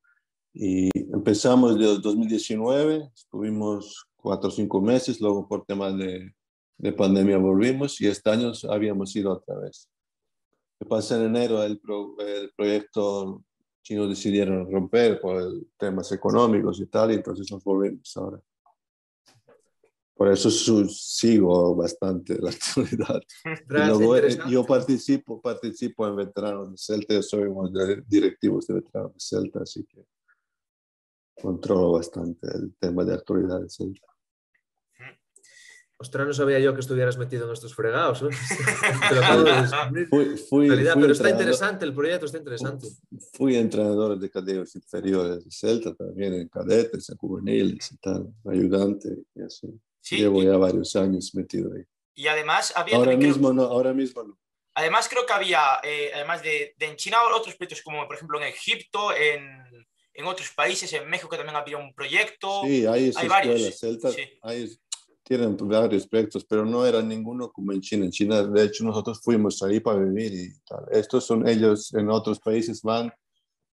Y 0.54 0.90
empezamos 1.14 1.78
desde 1.78 2.00
2019, 2.00 3.10
estuvimos 3.14 4.08
cuatro 4.16 4.50
o 4.50 4.52
cinco 4.52 4.82
meses, 4.82 5.22
luego 5.22 5.48
por 5.48 5.66
temas 5.66 5.96
de, 5.98 6.34
de 6.78 6.94
pandemia 6.94 7.38
volvimos 7.38 8.02
y 8.02 8.08
este 8.08 8.30
año 8.30 8.52
habíamos 8.70 9.16
ido 9.16 9.32
otra 9.34 9.60
vez. 9.60 9.90
¿Qué 10.80 10.86
pasa 10.86 11.18
en 11.18 11.26
enero? 11.28 11.62
El, 11.64 11.80
pro- 11.80 12.16
el 12.20 12.52
proyecto 12.56 13.44
chino 13.84 14.08
decidieron 14.08 14.70
romper 14.72 15.20
por 15.22 15.44
temas 15.78 16.12
económicos 16.12 16.80
y 16.80 16.88
tal, 16.88 17.12
y 17.12 17.16
entonces 17.16 17.52
nos 17.52 17.64
volvimos 17.64 18.16
ahora. 18.18 18.40
Por 20.18 20.32
eso 20.32 20.50
sigo 20.50 21.76
bastante 21.76 22.40
la 22.42 22.50
actualidad. 22.52 23.22
Luego, 23.68 24.18
eh, 24.18 24.38
yo 24.50 24.66
participo, 24.66 25.40
participo 25.40 26.08
en 26.08 26.16
veteranos 26.16 26.72
de 26.72 26.78
Celta, 26.78 27.14
yo 27.14 27.22
soy 27.22 27.44
uno 27.44 27.70
de 27.70 28.04
directivos 28.08 28.66
de 28.66 28.74
veteranos 28.76 29.14
de 29.14 29.20
Celta, 29.20 29.60
así 29.62 29.86
que 29.86 30.04
controlo 31.40 31.92
bastante 31.92 32.48
el 32.48 32.76
tema 32.80 33.06
de 33.06 33.14
actualidad 33.14 33.62
de 33.62 33.70
Celta. 33.70 34.08
Ostras, 36.00 36.28
no 36.28 36.34
sabía 36.34 36.60
yo 36.60 36.76
que 36.76 36.82
estuvieras 36.82 37.18
metido 37.18 37.48
en 37.48 37.54
estos 37.54 37.74
fregados. 37.74 38.22
¿eh? 38.22 38.30
Fui, 40.10 40.38
fui, 40.38 40.68
realidad, 40.68 40.94
fui 40.94 41.02
pero 41.02 41.14
está 41.14 41.30
interesante, 41.32 41.86
el 41.86 41.94
proyecto 41.94 42.28
está 42.28 42.38
interesante. 42.38 42.88
Fui 43.34 43.56
entrenador 43.56 44.18
de 44.20 44.30
categorías 44.30 44.76
inferiores 44.76 45.44
de 45.44 45.52
Celta, 45.52 45.96
también 45.96 46.34
en 46.36 46.48
cadetes, 46.50 47.10
en 47.10 47.18
juveniles 47.18 47.92
y 47.92 47.98
tal, 47.98 48.32
ayudante 48.46 49.24
y 49.34 49.42
así. 49.42 49.68
Sí, 50.08 50.18
Llevo 50.18 50.42
y, 50.42 50.46
ya 50.46 50.56
varios 50.58 50.96
años 50.96 51.34
metido 51.36 51.74
ahí. 51.74 51.84
y 52.16 52.28
además 52.28 52.72
había 52.76 52.96
Ahora 52.96 53.12
también, 53.12 53.32
creo- 53.32 53.42
mismo 53.42 53.54
no, 53.54 53.64
ahora 53.64 53.94
mismo 53.94 54.24
no. 54.24 54.38
además 54.74 55.10
creo 55.10 55.26
que 55.26 55.34
había, 55.34 55.62
eh, 55.84 56.12
además 56.16 56.42
de, 56.44 56.74
de 56.78 56.86
en 56.86 56.96
China, 56.96 57.18
otros 57.36 57.56
proyectos 57.56 57.82
como 57.84 58.06
por 58.08 58.16
ejemplo 58.16 58.38
en 58.40 58.48
Egipto, 58.48 59.14
en, 59.14 59.42
en 60.14 60.26
otros 60.26 60.50
países, 60.56 60.92
en 60.94 61.10
México 61.10 61.36
también 61.36 61.56
había 61.58 61.78
un 61.78 61.94
proyecto. 61.94 62.62
Sí, 62.64 62.86
hay 62.86 63.12
hay 63.16 63.28
varios, 63.28 63.80
Celta, 63.80 64.12
sí. 64.12 64.22
hay- 64.42 64.70
tienen 65.24 65.58
varios 65.58 66.08
proyectos, 66.08 66.46
pero 66.46 66.64
no 66.66 66.86
era 66.86 67.02
ninguno 67.02 67.52
como 67.52 67.74
en 67.74 67.82
China. 67.82 68.06
En 68.06 68.12
China, 68.12 68.44
de 68.44 68.64
hecho, 68.64 68.86
nosotros 68.86 69.20
fuimos 69.22 69.62
ahí 69.62 69.82
para 69.82 70.00
vivir 70.00 70.32
y 70.34 70.58
tal. 70.66 70.86
Estos 70.90 71.26
son 71.26 71.46
ellos 71.46 71.94
en 71.96 72.10
otros 72.10 72.40
países, 72.40 72.82
van, 72.82 73.12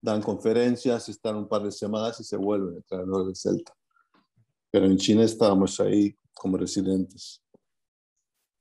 dan 0.00 0.22
conferencias, 0.22 1.08
están 1.08 1.34
un 1.34 1.48
par 1.48 1.64
de 1.64 1.72
semanas 1.72 2.20
y 2.20 2.24
se 2.24 2.36
vuelven 2.36 2.76
entrenadores 2.76 3.26
de 3.26 3.34
Celta. 3.34 3.74
Pero 4.70 4.86
en 4.86 4.96
China 4.96 5.24
estábamos 5.24 5.80
ahí 5.80 6.14
como 6.40 6.56
residentes. 6.56 7.42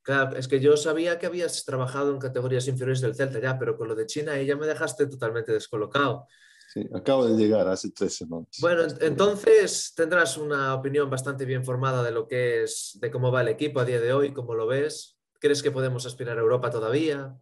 Claro, 0.01 0.35
es 0.35 0.47
que 0.49 0.59
yo 0.59 0.75
sabía 0.75 1.17
que 1.17 1.27
habías 1.27 1.63
trabajado 1.63 2.11
en 2.11 2.19
categorías 2.19 2.67
inferiores 2.67 2.99
del 2.99 3.15
Celta 3.15 3.39
ya, 3.39 3.57
pero 3.57 3.77
con 3.77 3.87
lo 3.87 3.95
de 3.95 4.05
China 4.05 4.33
ahí 4.33 4.45
ya 4.45 4.57
me 4.57 4.67
dejaste 4.67 5.07
totalmente 5.07 5.53
descolocado. 5.53 6.27
Sí, 6.73 6.85
acabo 6.93 7.25
de 7.25 7.35
llegar 7.37 7.67
hace 7.69 7.89
tres 7.91 8.15
semanas. 8.17 8.49
Bueno, 8.59 8.83
en- 8.83 8.97
entonces 9.01 9.93
tendrás 9.95 10.37
una 10.37 10.75
opinión 10.75 11.09
bastante 11.09 11.45
bien 11.45 11.63
formada 11.63 12.03
de 12.03 12.11
lo 12.11 12.27
que 12.27 12.63
es, 12.63 12.97
de 12.99 13.09
cómo 13.09 13.31
va 13.31 13.41
el 13.41 13.47
equipo 13.47 13.79
a 13.79 13.85
día 13.85 14.01
de 14.01 14.11
hoy, 14.11 14.33
cómo 14.33 14.53
lo 14.55 14.67
ves. 14.67 15.17
¿Crees 15.39 15.63
que 15.63 15.71
podemos 15.71 16.05
aspirar 16.05 16.37
a 16.37 16.41
Europa 16.41 16.69
todavía? 16.69 17.37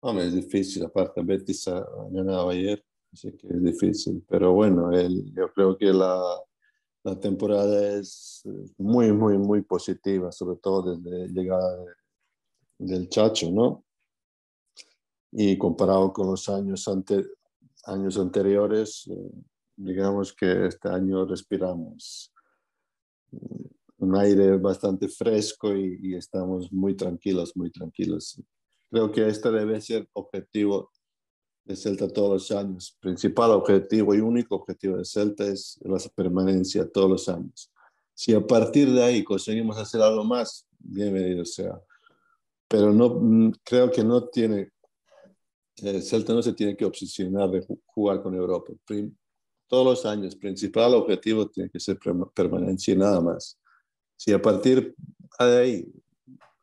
Hombre, 0.00 0.26
es 0.26 0.34
difícil, 0.34 0.84
aparte 0.84 1.22
Betis 1.22 1.66
ha 1.68 1.84
ganado 2.10 2.50
ayer, 2.50 2.84
así 3.12 3.32
que 3.36 3.48
es 3.48 3.62
difícil. 3.62 4.22
Pero 4.28 4.52
bueno, 4.52 4.92
el- 4.92 5.32
yo 5.34 5.50
creo 5.52 5.76
que 5.76 5.86
la, 5.92 6.22
la 7.04 7.20
temporada 7.20 7.98
es 7.98 8.42
eh, 8.46 8.72
muy, 8.78 9.12
muy, 9.12 9.36
muy 9.38 9.62
positiva, 9.62 10.32
sobre 10.32 10.56
todo 10.56 10.96
desde 10.96 11.28
llegada 11.28 11.76
de- 11.76 11.92
del 12.78 13.08
Chacho, 13.08 13.50
¿no? 13.50 13.84
Y 15.30 15.58
comparado 15.58 16.12
con 16.12 16.28
los 16.28 16.48
años 16.48 16.88
ante- 16.88 17.26
años 17.84 18.18
anteriores, 18.18 19.06
eh, 19.08 19.30
digamos 19.76 20.32
que 20.32 20.66
este 20.66 20.88
año 20.88 21.26
respiramos 21.26 22.32
un 23.98 24.16
aire 24.16 24.56
bastante 24.56 25.08
fresco 25.08 25.74
y, 25.74 26.14
estamos 26.14 26.72
muy 26.72 26.94
tranquilos, 26.96 27.56
muy 27.56 27.70
tranquilos. 27.70 28.40
Creo 28.90 29.10
que 29.10 29.26
este 29.26 29.50
debe 29.50 29.80
ser 29.80 30.08
objetivo 30.12 30.90
de 31.64 31.76
Celta 31.76 32.08
todos 32.08 32.30
los 32.30 32.50
años. 32.58 32.96
Principal 33.00 33.52
objetivo 33.52 34.14
y 34.14 34.20
único 34.20 34.56
objetivo 34.56 34.98
de 34.98 35.04
Celta 35.04 35.46
es 35.46 35.78
la 35.82 35.98
permanencia 36.14 36.90
todos 36.90 37.10
los 37.10 37.28
años. 37.28 37.72
Si 38.14 38.34
a 38.34 38.46
partir 38.46 38.92
de 38.92 39.02
ahí 39.02 39.24
conseguimos 39.24 39.76
hacer 39.78 40.00
algo 40.00 40.24
más, 40.24 40.68
bienvenido 40.78 41.44
sea. 41.44 41.80
Pero 42.68 42.92
no, 42.92 43.08
mm, 43.08 43.52
creo 43.64 43.90
que 43.90 44.04
no 44.04 44.28
tiene, 44.28 44.72
el 45.76 46.02
Celta 46.02 46.34
no 46.34 46.42
se 46.42 46.52
tiene 46.52 46.76
que 46.76 46.84
obsesionar 46.84 47.50
de 47.50 47.66
jugar 47.86 48.22
con 48.22 48.34
Europa. 48.34 48.72
todos 49.66 49.86
los 49.86 50.06
años, 50.06 50.36
principal 50.36 50.94
objetivo 50.94 51.48
tiene 51.48 51.70
que 51.70 51.80
ser 51.80 51.98
permanencia 52.34 52.94
y 52.94 52.96
nada 52.96 53.20
más. 53.20 53.58
Si 54.16 54.32
a 54.32 54.40
partir 54.40 54.94
de 55.40 55.58
ahí 55.58 55.92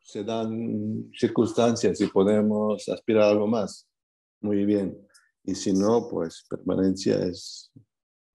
se 0.00 0.24
dan 0.24 1.10
circunstancias 1.18 2.00
y 2.00 2.06
podemos 2.06 2.88
aspirar 2.88 3.24
a 3.24 3.30
algo 3.30 3.46
más, 3.46 3.86
muy 4.42 4.64
bien. 4.64 5.08
Y 5.44 5.54
si 5.54 5.72
no, 5.72 6.08
pues 6.08 6.44
permanencia 6.48 7.16
es, 7.16 7.72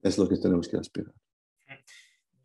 es 0.02 0.18
lo 0.18 0.28
que 0.28 0.36
tenemos 0.36 0.68
que 0.68 0.76
aspirar. 0.76 1.12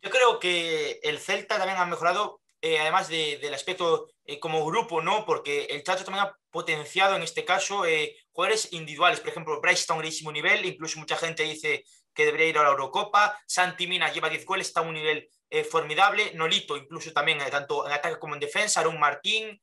Yo 0.04 0.10
creo 0.10 0.38
que 0.38 1.00
el 1.02 1.18
Celta 1.18 1.56
también 1.56 1.78
ha 1.78 1.86
mejorado, 1.86 2.42
eh, 2.60 2.78
además 2.78 3.08
del 3.08 3.54
aspecto 3.54 4.10
eh, 4.26 4.38
como 4.38 4.64
grupo, 4.66 5.00
¿no? 5.00 5.24
Porque 5.24 5.64
el 5.70 5.82
Chacho 5.82 6.04
también 6.04 6.26
ha 6.26 6.38
potenciado 6.50 7.16
en 7.16 7.22
este 7.22 7.46
caso 7.46 7.86
eh, 7.86 8.14
jugadores 8.30 8.70
individuales. 8.72 9.20
Por 9.20 9.30
ejemplo, 9.30 9.60
Bryce 9.62 9.80
está 9.80 9.94
a 9.94 9.96
un 9.96 10.00
grandísimo 10.00 10.30
nivel, 10.30 10.66
incluso 10.66 10.98
mucha 10.98 11.16
gente 11.16 11.44
dice 11.44 11.84
que 12.14 12.26
debería 12.26 12.48
ir 12.48 12.58
a 12.58 12.64
la 12.64 12.70
Eurocopa. 12.70 13.38
Santi 13.46 13.86
Mina 13.86 14.12
lleva 14.12 14.28
10 14.28 14.44
goles, 14.44 14.66
está 14.66 14.80
a 14.80 14.82
un 14.82 14.94
nivel 14.94 15.26
formidable. 15.70 16.32
Nolito, 16.34 16.76
incluso 16.76 17.12
también, 17.12 17.38
tanto 17.50 17.86
en 17.86 17.92
ataque 17.92 18.18
como 18.18 18.34
en 18.34 18.40
defensa. 18.40 18.80
Aaron 18.80 19.00
Martín, 19.00 19.60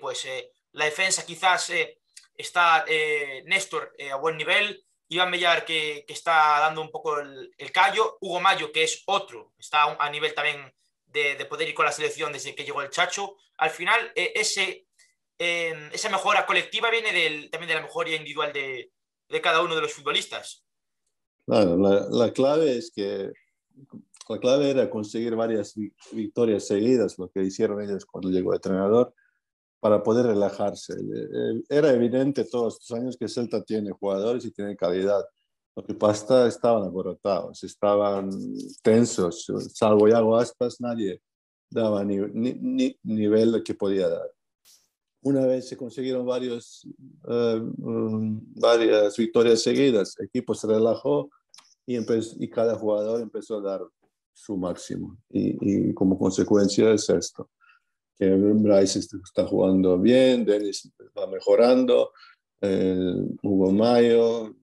pues 0.00 0.26
la 0.72 0.86
defensa 0.86 1.24
quizás 1.24 1.70
está 2.36 2.84
Néstor 3.44 3.92
a 4.10 4.16
buen 4.16 4.36
nivel. 4.36 4.84
Iván 5.12 5.30
Mellar, 5.30 5.64
que, 5.64 6.04
está 6.08 6.58
dando 6.60 6.80
un 6.80 6.90
poco 6.90 7.18
el, 7.20 7.72
callo. 7.72 8.16
Hugo 8.20 8.40
Mayo, 8.40 8.72
que 8.72 8.84
es 8.84 9.02
otro, 9.06 9.52
está 9.58 9.96
a 9.98 10.10
nivel 10.10 10.34
también 10.34 10.72
de, 11.06 11.44
poder 11.44 11.68
ir 11.68 11.74
con 11.74 11.84
la 11.84 11.92
selección 11.92 12.32
desde 12.32 12.54
que 12.54 12.64
llegó 12.64 12.80
el 12.80 12.90
Chacho. 12.90 13.36
Al 13.58 13.70
final, 13.70 14.00
eh, 14.14 14.32
ese, 14.34 14.86
em, 15.38 15.90
esa 15.92 16.08
mejora 16.08 16.46
colectiva 16.46 16.90
viene 16.90 17.12
del, 17.12 17.50
también 17.50 17.68
de 17.68 17.74
la 17.74 17.82
mejoría 17.82 18.16
individual 18.16 18.52
de, 18.52 18.90
cada 19.42 19.62
uno 19.62 19.74
de 19.74 19.82
los 19.82 19.92
futbolistas. 19.92 20.64
Claro, 21.46 21.76
la, 21.76 22.32
clave 22.32 22.78
es 22.78 22.92
que 22.94 23.30
la 24.28 24.38
clave 24.38 24.70
era 24.70 24.88
conseguir 24.88 25.34
varias 25.34 25.74
victorias 26.12 26.66
seguidas, 26.66 27.18
lo 27.18 27.30
que 27.30 27.42
hicieron 27.42 27.82
ellos 27.82 28.06
cuando 28.06 28.30
llegó 28.30 28.52
el 28.52 28.56
entrenador 28.56 29.14
para 29.82 30.00
poder 30.00 30.26
relajarse. 30.26 30.94
Era 31.68 31.92
evidente 31.92 32.44
todos 32.44 32.74
estos 32.74 32.96
años 32.96 33.16
que 33.16 33.26
Celta 33.26 33.64
tiene 33.64 33.90
jugadores 33.90 34.44
y 34.44 34.52
tiene 34.52 34.76
calidad. 34.76 35.24
Lo 35.74 35.84
que 35.84 35.92
pasa 35.92 36.46
estaban 36.46 36.84
aborratados, 36.84 37.64
estaban 37.64 38.30
tensos, 38.80 39.44
salvo 39.74 40.06
Yago 40.06 40.36
Aspas, 40.36 40.80
nadie 40.80 41.20
daba 41.68 42.04
ni, 42.04 42.16
ni, 42.16 42.96
nivel 43.02 43.60
que 43.64 43.74
podía 43.74 44.08
dar. 44.08 44.30
Una 45.20 45.46
vez 45.46 45.68
se 45.68 45.76
consiguieron 45.76 46.26
varios, 46.26 46.86
eh, 47.28 47.60
um, 47.78 48.40
varias 48.54 49.16
victorias 49.16 49.62
seguidas, 49.62 50.14
el 50.20 50.26
equipo 50.26 50.54
se 50.54 50.68
relajó 50.68 51.28
y, 51.86 51.98
y 51.98 52.48
cada 52.48 52.76
jugador 52.76 53.20
empezó 53.20 53.56
a 53.56 53.62
dar 53.62 53.80
su 54.32 54.56
máximo. 54.56 55.18
Y, 55.28 55.88
y 55.88 55.92
como 55.92 56.16
consecuencia 56.16 56.92
es 56.92 57.10
esto 57.10 57.50
que 58.22 58.36
Bryce 58.36 59.00
está 59.00 59.46
jugando 59.46 59.98
bien, 59.98 60.44
Dennis 60.44 60.92
va 61.18 61.26
mejorando, 61.26 62.12
Hugo 63.42 63.72
Mayo, 63.72 64.54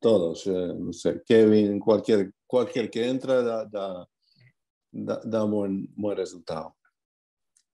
todos, 0.00 0.44
eh, 0.48 0.74
no 0.76 0.92
sé, 0.92 1.22
Kevin, 1.24 1.78
cualquier, 1.78 2.32
cualquier 2.46 2.90
que 2.90 3.06
entra 3.06 3.42
da, 3.42 3.64
da, 3.64 4.08
da, 5.22 5.44
buen, 5.44 5.88
buen 5.94 6.16
resultado. 6.16 6.76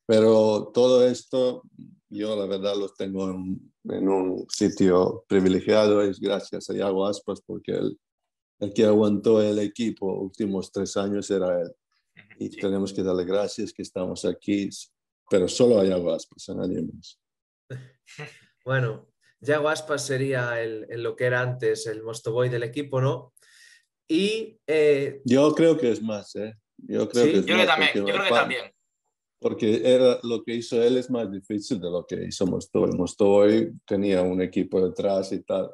Pero 0.05 0.69
todo 0.73 1.07
esto, 1.07 1.63
yo 2.09 2.35
la 2.35 2.45
verdad 2.45 2.75
los 2.75 2.93
tengo 2.95 3.29
en, 3.29 3.73
en 3.85 4.09
un 4.09 4.45
sitio 4.49 5.23
privilegiado, 5.29 6.01
es 6.01 6.19
gracias 6.19 6.69
a 6.69 6.73
Iago 6.73 7.05
Aspas, 7.05 7.39
porque 7.39 7.71
el, 7.71 7.97
el 8.59 8.73
que 8.73 8.83
aguantó 8.83 9.41
el 9.41 9.59
equipo 9.59 10.13
últimos 10.13 10.73
tres 10.73 10.97
años 10.97 11.31
era 11.31 11.61
él. 11.61 11.71
Y 12.37 12.49
tenemos 12.49 12.91
que 12.91 13.03
darle 13.03 13.23
gracias 13.23 13.71
que 13.71 13.83
estamos 13.83 14.25
aquí 14.25 14.67
pero 15.31 15.47
solo 15.47 15.79
hay 15.79 15.91
Aspas, 15.91 16.49
a 16.49 16.55
nadie 16.55 16.81
más. 16.81 17.17
bueno, 18.65 19.07
Yago 19.39 19.69
Aspas 19.69 20.05
sería 20.05 20.61
el, 20.61 20.85
lo 21.01 21.15
que 21.15 21.23
era 21.23 21.39
antes 21.39 21.87
el 21.87 22.03
Mostoboy 22.03 22.49
del 22.49 22.63
equipo, 22.63 22.99
¿no? 22.99 23.33
Y. 24.09 24.59
Eh, 24.67 25.21
yo 25.23 25.55
creo 25.55 25.77
que 25.77 25.89
es 25.89 26.01
más, 26.01 26.35
¿eh? 26.35 26.53
Yo 26.79 27.07
creo 27.07 27.23
que, 27.23 27.43
yo 27.43 27.65
también, 27.65 27.91
yo 27.95 28.03
creo 28.03 28.23
que 28.23 28.29
también. 28.29 28.73
Porque 29.39 29.81
era, 29.85 30.19
lo 30.23 30.43
que 30.43 30.53
hizo 30.53 30.83
él 30.83 30.97
es 30.97 31.09
más 31.09 31.31
difícil 31.31 31.79
de 31.79 31.89
lo 31.89 32.05
que 32.05 32.25
hizo 32.25 32.45
Mostoboy. 32.45 32.91
Mostoboy 32.91 33.71
tenía 33.85 34.21
un 34.23 34.41
equipo 34.41 34.85
detrás 34.85 35.31
y 35.31 35.41
tal. 35.43 35.71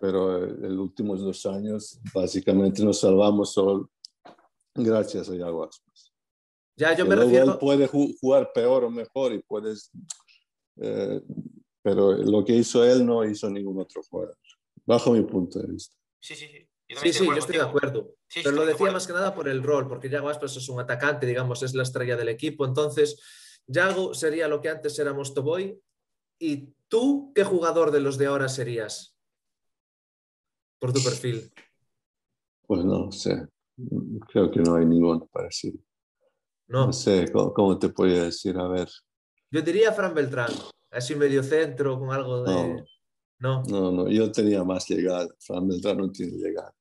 Pero 0.00 0.44
en 0.44 0.76
los 0.76 0.88
últimos 0.88 1.20
dos 1.20 1.46
años, 1.46 2.00
básicamente 2.12 2.82
nos 2.82 3.00
salvamos 3.00 3.52
solo 3.52 3.90
gracias 4.74 5.28
a 5.28 5.36
Yago 5.36 5.64
Aspas. 5.64 6.13
Ya, 6.76 6.96
yo 6.96 7.06
me 7.06 7.16
refiero... 7.16 7.58
puede 7.58 7.86
jugar 7.86 8.52
peor 8.52 8.84
o 8.84 8.90
mejor 8.90 9.32
y 9.32 9.42
puedes... 9.42 9.90
Eh, 10.76 11.20
pero 11.82 12.12
lo 12.14 12.44
que 12.44 12.54
hizo 12.54 12.84
él 12.84 13.04
no 13.04 13.24
hizo 13.24 13.48
ningún 13.50 13.78
otro 13.78 14.02
jugador, 14.02 14.36
bajo 14.86 15.12
mi 15.12 15.22
punto 15.22 15.60
de 15.60 15.72
vista. 15.72 15.94
Sí, 16.18 16.34
sí, 16.34 16.46
sí. 16.48 16.66
sí, 16.96 17.12
sí, 17.12 17.26
yo 17.26 17.34
estoy 17.34 17.56
de 17.56 17.62
acuerdo. 17.62 18.16
pero 18.34 18.52
lo 18.52 18.64
decía 18.64 18.90
más 18.90 19.06
que 19.06 19.12
nada 19.12 19.34
por 19.34 19.48
el 19.48 19.62
rol, 19.62 19.86
porque 19.86 20.08
Yago 20.08 20.30
Aspas 20.30 20.56
es 20.56 20.68
un 20.68 20.80
atacante, 20.80 21.26
digamos, 21.26 21.62
es 21.62 21.74
la 21.74 21.82
estrella 21.82 22.16
del 22.16 22.30
equipo. 22.30 22.64
Entonces, 22.64 23.20
Yago 23.66 24.14
sería 24.14 24.48
lo 24.48 24.60
que 24.60 24.70
antes 24.70 24.98
era 24.98 25.12
Mostoboy. 25.12 25.78
¿Y 26.38 26.74
tú 26.88 27.32
qué 27.34 27.44
jugador 27.44 27.90
de 27.90 28.00
los 28.00 28.18
de 28.18 28.26
ahora 28.26 28.48
serías? 28.48 29.16
Por 30.80 30.92
tu 30.92 31.02
perfil. 31.02 31.52
Pues 32.66 32.84
no 32.84 33.12
sé. 33.12 33.46
Creo 34.28 34.50
que 34.50 34.60
no 34.60 34.76
hay 34.76 34.86
ninguno 34.86 35.26
parecido. 35.26 35.78
No, 36.74 36.92
sé, 36.92 37.30
¿cómo, 37.30 37.78
te 37.78 37.88
podría 37.88 38.24
decir? 38.24 38.58
A 38.58 38.66
ver. 38.66 38.88
Yo 39.48 39.62
diría 39.62 39.92
Fran 39.92 40.12
Beltrán, 40.12 40.50
así 40.90 41.14
medio 41.14 41.40
centro, 41.44 42.00
con 42.00 42.10
algo 42.10 42.42
de... 42.42 42.84
No, 43.38 43.62
no, 43.68 43.92
no, 43.92 44.08
yo 44.08 44.32
tenía 44.32 44.64
más 44.64 44.88
llegada. 44.88 45.28
Fran 45.38 45.68
Beltrán 45.68 45.98
no 45.98 46.10
tiene 46.10 46.32
llegada. 46.32 46.74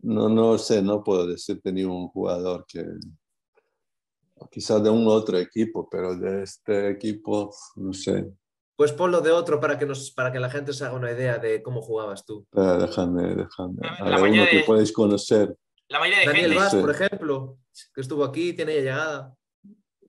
No, 0.00 0.30
no 0.30 0.56
sé, 0.56 0.80
no 0.80 1.04
puedo 1.04 1.26
decirte 1.26 1.70
ni 1.70 1.84
un 1.84 2.08
jugador 2.08 2.64
que... 2.66 2.82
Quizás 4.50 4.82
de 4.82 4.88
un 4.88 5.06
otro 5.06 5.36
equipo, 5.36 5.86
pero 5.90 6.16
de 6.16 6.42
este 6.42 6.92
equipo, 6.92 7.54
no 7.76 7.92
sé. 7.92 8.26
Pues 8.74 8.90
ponlo 8.92 9.20
de 9.20 9.32
otro 9.32 9.60
para 9.60 9.78
que, 9.78 9.84
nos, 9.84 10.10
para 10.12 10.32
que 10.32 10.40
la 10.40 10.48
gente 10.48 10.72
se 10.72 10.86
haga 10.86 10.96
una 10.96 11.12
idea 11.12 11.36
de 11.36 11.62
cómo 11.62 11.82
jugabas 11.82 12.24
tú. 12.24 12.46
déjame, 12.50 13.34
déjame. 13.34 13.80
A 13.98 14.18
uno 14.18 14.44
que 14.50 14.64
podéis 14.66 14.90
conocer. 14.92 15.54
La 15.92 15.98
mayoría 15.98 16.20
de 16.20 16.26
Daniel 16.26 16.54
Vaz, 16.54 16.74
por 16.74 16.90
ejemplo, 16.90 17.58
que 17.94 18.00
estuvo 18.00 18.24
aquí, 18.24 18.54
tiene 18.54 18.72
llegada. 18.72 19.36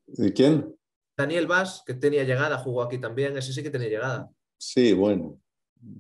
¿De 0.08 0.32
quién? 0.32 0.74
Daniel 1.17 1.46
Vaz, 1.46 1.84
que 1.86 1.93
tenía 1.93 2.24
llegada, 2.24 2.58
jugó 2.58 2.84
aquí 2.84 2.98
también, 2.98 3.36
ese 3.38 3.52
sí 3.52 3.62
que 3.62 3.69
tenía 3.69 3.89
llegada. 3.89 4.32
Sí, 4.58 4.93
bueno, 4.93 5.41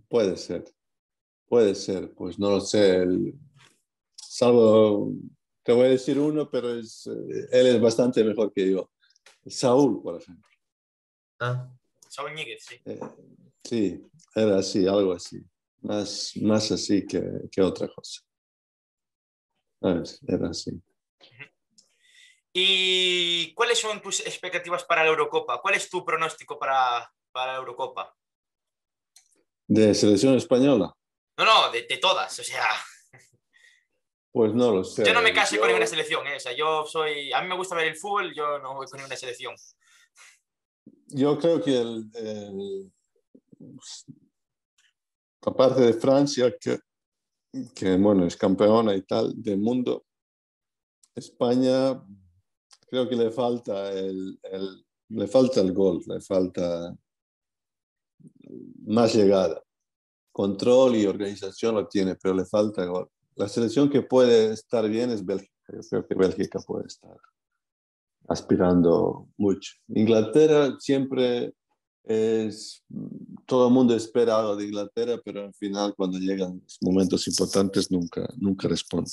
puede 0.07 0.37
ser. 0.37 0.63
Puede 1.47 1.75
ser, 1.75 2.13
pues 2.13 2.39
no 2.39 2.51
lo 2.51 2.61
sé. 2.61 3.05
salvo, 4.15 5.11
te 5.63 5.73
voy 5.73 5.87
a 5.87 5.89
decir 5.89 6.17
uno, 6.17 6.49
pero 6.49 6.73
es, 6.79 7.05
eh, 7.07 7.47
él 7.51 7.67
es 7.67 7.81
bastante 7.81 8.23
mejor 8.23 8.53
que 8.53 8.71
yo. 8.71 8.89
Saúl, 9.45 10.01
por 10.01 10.21
ejemplo. 10.21 10.49
Ah. 11.41 11.69
Saúl 12.07 12.33
Níguez, 12.33 12.63
sí. 12.69 12.75
Eh, 12.85 12.99
sí, 13.61 14.01
era 14.33 14.59
así, 14.59 14.87
algo 14.87 15.11
así. 15.11 15.43
Más, 15.81 16.31
más 16.41 16.71
así 16.71 17.05
que, 17.05 17.21
que 17.51 17.61
otra 17.61 17.89
cosa. 17.89 18.21
Era 19.83 20.49
así. 20.49 20.71
¿Y 22.53 23.53
cuáles 23.53 23.79
son 23.79 24.01
tus 24.01 24.19
expectativas 24.21 24.83
para 24.83 25.03
la 25.03 25.09
Eurocopa? 25.09 25.59
¿Cuál 25.61 25.75
es 25.75 25.89
tu 25.89 26.05
pronóstico 26.05 26.57
para, 26.59 27.11
para 27.31 27.53
la 27.53 27.59
Eurocopa? 27.59 28.15
¿De 29.67 29.93
selección 29.95 30.35
española? 30.35 30.93
No, 31.37 31.45
no, 31.45 31.71
de, 31.71 31.83
todas, 31.97 32.37
o 32.39 32.43
sea... 32.43 32.65
Pues 34.31 34.53
no 34.53 34.71
lo 34.71 34.83
sé. 34.83 35.05
Yo 35.05 35.13
no 35.13 35.21
me 35.21 35.33
casé 35.33 35.59
con 35.59 35.67
ninguna 35.67 35.87
selección, 35.87 36.25
¿eh? 36.27 36.37
o 36.37 36.39
sea, 36.39 36.53
yo 36.53 36.85
soy... 36.85 37.31
A 37.33 37.41
mí 37.41 37.47
me 37.47 37.55
gusta 37.55 37.75
ver 37.75 37.87
el 37.87 37.95
fútbol, 37.95 38.33
yo 38.33 38.59
no 38.59 38.75
voy 38.75 38.87
con 38.87 38.97
ninguna 38.97 39.15
selección. 39.15 39.55
Yo 41.07 41.37
creo 41.37 41.61
que 41.61 41.79
el, 41.79 42.91
aparte 45.41 45.81
de 45.81 45.93
Francia, 45.93 46.53
que, 46.59 46.79
que 47.75 47.97
bueno, 47.97 48.25
es 48.25 48.35
campeona 48.35 48.95
y 48.95 49.03
tal 49.03 49.33
del 49.41 49.59
mundo, 49.59 50.05
España 51.15 52.03
creo 52.87 53.07
que 53.07 53.15
le 53.15 53.31
falta 53.31 53.91
el, 53.91 54.39
le 55.09 55.27
falta 55.27 55.61
el 55.61 55.73
gol, 55.73 56.01
le 56.07 56.19
falta 56.21 56.95
más 58.85 59.15
llegada. 59.15 59.61
Control 60.31 60.95
y 60.95 61.05
organización 61.05 61.75
lo 61.75 61.87
tiene, 61.87 62.15
pero 62.15 62.33
le 62.33 62.45
falta 62.45 62.85
gol. 62.85 63.09
La 63.35 63.47
selección 63.47 63.89
que 63.89 64.01
puede 64.01 64.53
estar 64.53 64.87
bien 64.89 65.11
es 65.11 65.23
Bélgica. 65.23 65.53
Yo 65.69 65.79
creo 65.89 66.07
que 66.07 66.15
Bélgica 66.15 66.59
puede 66.65 66.87
estar 66.87 67.17
aspirando 68.27 69.27
mucho. 69.37 69.73
Inglaterra 69.89 70.75
siempre 70.79 71.53
es, 72.03 72.83
todo 73.45 73.67
el 73.67 73.73
mundo 73.73 73.95
espera 73.95 74.39
algo 74.39 74.55
de 74.55 74.65
Inglaterra, 74.65 75.19
pero 75.23 75.45
al 75.45 75.53
final 75.53 75.93
cuando 75.95 76.17
llegan 76.17 76.61
momentos 76.81 77.27
importantes 77.27 77.91
nunca, 77.91 78.27
nunca 78.37 78.67
responde. 78.67 79.11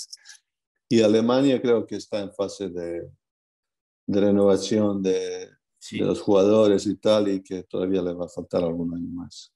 Y 0.89 1.03
Alemania 1.03 1.61
creo 1.63 1.87
que 1.87 1.97
está 1.97 2.21
en 2.21 2.33
fase 2.33 2.69
de, 2.69 3.09
de 4.07 4.21
renovación 4.21 5.03
de, 5.03 5.49
de, 5.93 5.99
los 5.99 6.21
jugadores 6.21 6.87
y 6.87 6.97
tal, 6.97 7.29
y 7.29 7.43
que 7.43 7.63
todavía 7.63 8.03
le 8.03 8.13
va 8.13 8.27
a 8.27 8.29
faltar 8.29 8.65
algún 8.65 8.93
año 8.95 9.09
más. 9.09 9.55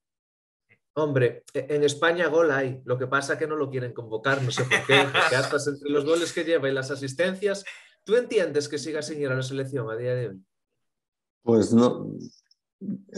Hombre, 0.96 1.42
e, 1.52 1.66
en 1.70 1.82
España 1.82 2.28
gol 2.28 2.52
hay, 2.52 2.80
lo 2.84 2.96
que 2.96 3.08
pasa 3.08 3.36
que 3.36 3.48
no 3.48 3.56
lo 3.56 3.68
quieren 3.68 3.92
convocar, 3.92 4.40
no 4.42 4.52
sé 4.52 4.62
por 4.62 4.86
qué, 4.86 5.02
porque 5.12 5.36
hasta 5.36 5.70
entre 5.70 5.90
los 5.90 6.04
goles 6.04 6.32
que 6.32 6.44
lleva 6.44 6.68
y 6.68 6.72
las 6.72 6.92
asistencias, 6.92 7.64
¿tú 8.04 8.14
entiendes 8.14 8.68
que 8.68 8.78
siga 8.78 9.02
sin 9.02 9.20
ir 9.20 9.28
a 9.28 9.34
la 9.34 9.42
selección 9.42 9.90
a 9.90 9.96
día 9.96 10.14
de 10.14 10.28
hoy? 10.28 10.44
Pues 11.42 11.72
no, 11.72 12.16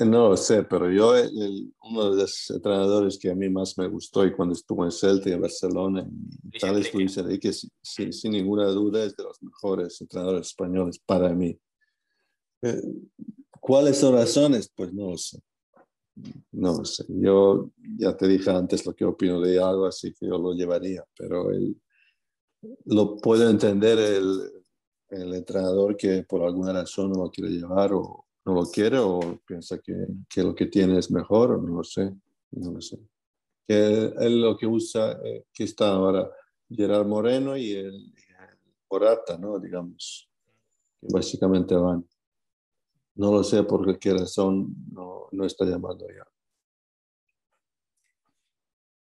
no 0.04 0.28
lo 0.28 0.36
sé, 0.36 0.62
pero 0.64 0.90
yo, 0.90 1.16
el, 1.16 1.72
uno 1.82 2.10
de 2.14 2.22
los 2.22 2.50
entrenadores 2.50 3.18
que 3.18 3.30
a 3.30 3.34
mí 3.34 3.48
más 3.48 3.76
me 3.78 3.88
gustó 3.88 4.24
y 4.24 4.32
cuando 4.32 4.54
estuvo 4.54 4.84
en 4.84 4.92
Celta 4.92 5.28
y 5.28 5.32
en 5.32 5.40
Barcelona 5.40 6.06
y 6.52 6.58
tal, 6.58 6.78
es 6.78 6.92
Luis 6.94 7.16
Enrique, 7.16 7.52
sí, 7.52 8.12
sin 8.12 8.32
ninguna 8.32 8.66
duda 8.66 9.04
es 9.04 9.16
de 9.16 9.24
los 9.24 9.42
mejores 9.42 10.00
entrenadores 10.00 10.48
españoles 10.48 10.98
para 10.98 11.30
mí. 11.34 11.58
Eh, 12.62 12.82
¿Cuáles 13.60 13.98
son 13.98 14.14
las 14.14 14.26
razones? 14.26 14.70
Pues 14.74 14.92
no 14.92 15.10
lo 15.10 15.18
sé. 15.18 15.40
No 16.52 16.78
lo 16.78 16.84
sé. 16.84 17.04
Yo 17.08 17.70
ya 17.98 18.16
te 18.16 18.28
dije 18.28 18.50
antes 18.50 18.86
lo 18.86 18.94
que 18.94 19.04
opino 19.04 19.40
de 19.40 19.60
algo, 19.60 19.86
así 19.86 20.14
que 20.14 20.26
yo 20.26 20.38
lo 20.38 20.52
llevaría, 20.52 21.04
pero 21.16 21.50
el, 21.50 21.76
lo 22.84 23.16
puedo 23.16 23.48
entender 23.48 23.98
el, 23.98 24.52
el 25.10 25.34
entrenador 25.34 25.96
que 25.96 26.24
por 26.24 26.42
alguna 26.42 26.72
razón 26.72 27.12
no 27.12 27.24
lo 27.24 27.30
quiere 27.30 27.50
llevar 27.50 27.92
o 27.92 28.25
no 28.46 28.54
lo 28.54 28.64
quiere 28.70 28.98
o 28.98 29.40
piensa 29.44 29.78
que, 29.78 29.92
que, 30.28 30.42
lo 30.42 30.54
que 30.54 30.66
tiene 30.66 30.98
es 30.98 31.10
mejor, 31.10 31.60
no 31.62 31.78
lo 31.78 31.84
sé, 31.84 32.12
no 32.52 32.70
lo 32.70 32.80
sé. 32.80 32.96
Que 33.66 34.12
es 34.18 34.30
lo 34.30 34.56
que 34.56 34.66
usa, 34.68 35.18
eh, 35.24 35.46
que 35.52 35.64
está 35.64 35.88
ahora 35.88 36.30
Gerard 36.70 37.06
Moreno 37.06 37.56
y 37.56 37.72
el, 37.72 37.86
el 37.88 39.40
¿no? 39.40 39.58
Digamos, 39.58 40.30
que 41.00 41.08
básicamente 41.12 41.74
van. 41.74 42.08
No 43.16 43.32
lo 43.32 43.42
sé 43.42 43.64
por 43.64 43.98
qué 43.98 44.12
razón 44.12 44.72
no, 44.92 45.26
no 45.32 45.44
está 45.44 45.64
llamando 45.64 46.06
ya. 46.08 46.24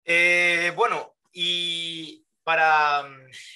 Eh, 0.05 0.73
bueno, 0.75 1.13
y 1.31 2.25
para 2.43 3.07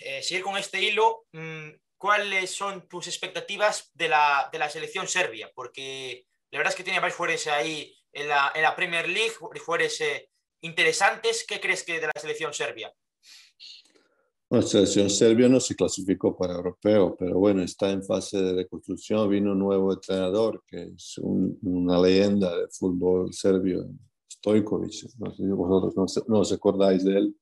eh, 0.05 0.21
seguir 0.21 0.43
con 0.43 0.55
este 0.55 0.83
hilo, 0.83 1.25
mmm, 1.31 1.69
¿cuáles 2.03 2.51
son 2.51 2.85
tus 2.89 3.07
expectativas 3.07 3.89
de 3.93 4.09
la, 4.09 4.49
de 4.51 4.59
la 4.59 4.69
selección 4.69 5.07
serbia? 5.07 5.49
Porque 5.55 6.27
la 6.51 6.59
verdad 6.59 6.73
es 6.73 6.75
que 6.75 6.83
tiene 6.83 6.99
varios 6.99 7.15
jugadores 7.15 7.47
ahí 7.47 7.95
en 8.11 8.27
la, 8.27 8.51
en 8.53 8.61
la 8.61 8.75
Premier 8.75 9.07
League, 9.07 9.31
jugadores 9.39 10.01
eh, 10.01 10.29
interesantes. 10.63 11.45
¿Qué 11.47 11.61
crees 11.61 11.85
que 11.85 12.01
de 12.01 12.07
la 12.07 12.19
selección 12.19 12.53
serbia? 12.53 12.93
La 14.49 14.61
selección 14.61 15.09
serbia 15.09 15.47
no 15.47 15.61
se 15.61 15.77
clasificó 15.77 16.35
para 16.35 16.55
europeo, 16.55 17.15
pero 17.17 17.39
bueno, 17.39 17.63
está 17.63 17.89
en 17.89 18.03
fase 18.03 18.37
de 18.37 18.53
reconstrucción. 18.53 19.29
Vino 19.29 19.53
un 19.53 19.59
nuevo 19.59 19.93
entrenador 19.93 20.61
que 20.67 20.91
es 20.93 21.17
un, 21.19 21.57
una 21.61 22.01
leyenda 22.01 22.53
del 22.57 22.69
fútbol 22.69 23.31
serbio, 23.31 23.87
Stojkovic. 24.29 25.05
No 25.19 25.31
sé 25.31 25.37
si 25.37 25.47
vosotros 25.47 25.95
no, 25.95 26.05
no 26.27 26.39
os 26.41 26.51
acordáis 26.51 27.05
de 27.05 27.17
él 27.17 27.35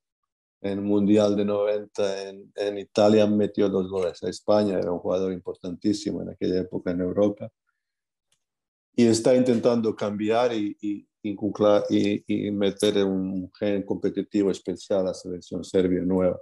en 0.61 0.71
el 0.71 0.81
Mundial 0.81 1.35
de 1.35 1.45
90 1.45 2.29
en, 2.29 2.51
en, 2.55 2.77
Italia 2.77 3.25
metió 3.25 3.67
dos 3.67 3.89
goles 3.89 4.21
a 4.23 4.29
España, 4.29 4.77
era 4.77 4.91
un 4.91 4.99
jugador 4.99 5.33
importantísimo 5.33 6.21
en 6.21 6.29
aquella 6.29 6.61
época 6.61 6.91
en 6.91 7.01
Europa. 7.01 7.51
Y 8.95 9.07
está 9.07 9.35
intentando 9.35 9.95
cambiar 9.95 10.53
y, 10.53 10.77
y, 10.81 11.07
y, 11.23 12.23
y 12.27 12.51
meter 12.51 13.03
un 13.03 13.51
gen 13.57 13.83
competitivo 13.83 14.51
especial 14.51 14.99
a 14.99 15.03
la 15.05 15.13
selección 15.13 15.63
serbia 15.63 16.01
nueva. 16.01 16.39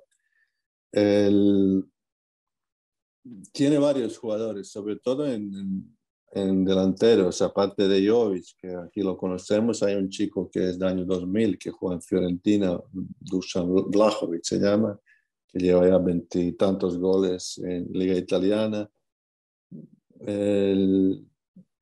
El, 0.92 1.86
tiene 3.54 3.78
varios 3.78 4.18
jugadores, 4.18 4.70
sobre 4.70 4.98
todo 4.98 5.28
en, 5.28 5.54
en 5.54 5.99
en 6.32 6.64
delanteros, 6.64 7.42
aparte 7.42 7.88
de 7.88 8.08
Jovic, 8.08 8.56
que 8.58 8.76
aquí 8.76 9.02
lo 9.02 9.18
conocemos, 9.18 9.82
hay 9.82 9.96
un 9.96 10.10
chico 10.10 10.50
que 10.50 10.70
es 10.70 10.80
del 10.80 10.88
año 10.88 11.06
2000, 11.06 11.58
que 11.58 11.72
juega 11.72 11.96
en 11.96 12.02
Fiorentina, 12.02 12.80
Dusan 12.92 13.68
Blajovic 13.90 14.44
se 14.44 14.60
llama, 14.60 15.00
que 15.48 15.60
lleva 15.60 15.88
ya 15.88 15.98
veintitantos 15.98 16.98
goles 17.00 17.58
en 17.58 17.88
Liga 17.92 18.16
Italiana. 18.16 18.90
El, 20.20 21.26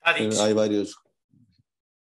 Tadic. 0.01 0.33
hay 0.39 0.53
varios. 0.53 0.97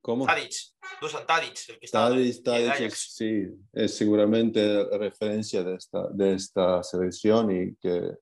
¿Cómo? 0.03 0.27
Tadic, 0.27 0.53
Dusan 1.01 1.27
Tadic, 1.27 1.69
el 1.71 1.79
que 1.79 1.87
está 1.87 2.11
Tadic, 2.11 2.43
Tadic 2.43 2.81
es, 2.81 3.15
sí, 3.15 3.47
es 3.73 3.97
seguramente 3.97 4.85
referencia 4.99 5.63
de 5.63 5.77
esta, 5.77 6.09
de 6.11 6.35
esta 6.35 6.83
selección 6.83 7.51
y 7.51 7.75
que 7.77 8.19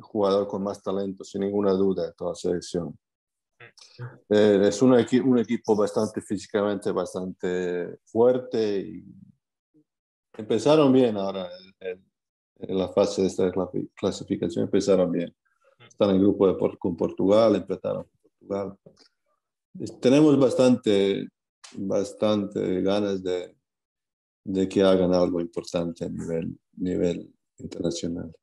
jugador 0.00 0.48
con 0.48 0.64
más 0.64 0.82
talento, 0.82 1.22
sin 1.22 1.42
ninguna 1.42 1.72
duda, 1.72 2.06
de 2.06 2.12
toda 2.14 2.32
la 2.32 2.36
selección. 2.36 2.98
Eh, 4.28 4.60
es 4.64 4.82
un, 4.82 4.98
equi 4.98 5.18
un, 5.18 5.38
equipo 5.38 5.74
bastante 5.76 6.20
físicamente, 6.20 6.92
bastante 6.92 7.98
fuerte 8.04 8.80
y 8.80 9.04
empezaron 10.36 10.92
bien 10.92 11.16
ahora 11.16 11.48
en, 11.80 12.04
en 12.58 12.78
la 12.78 12.88
fase 12.88 13.22
de 13.22 13.28
esta 13.28 13.50
clasificación, 13.94 14.64
empezaron 14.64 15.10
bien. 15.10 15.34
Están 15.86 16.10
en 16.10 16.20
grupo 16.20 16.46
de 16.46 16.54
por, 16.54 16.78
con 16.78 16.96
Portugal, 16.96 17.56
empezaron 17.56 18.04
con 18.04 18.20
Portugal. 18.20 18.78
Tenemos 20.00 20.38
bastante, 20.38 21.28
bastante 21.74 22.82
ganas 22.82 23.22
de, 23.22 23.56
de 24.44 24.68
que 24.68 24.82
hagan 24.82 25.14
algo 25.14 25.40
importante 25.40 26.04
a 26.04 26.08
nivel, 26.08 26.58
nivel 26.76 27.32
internacional. 27.58 28.34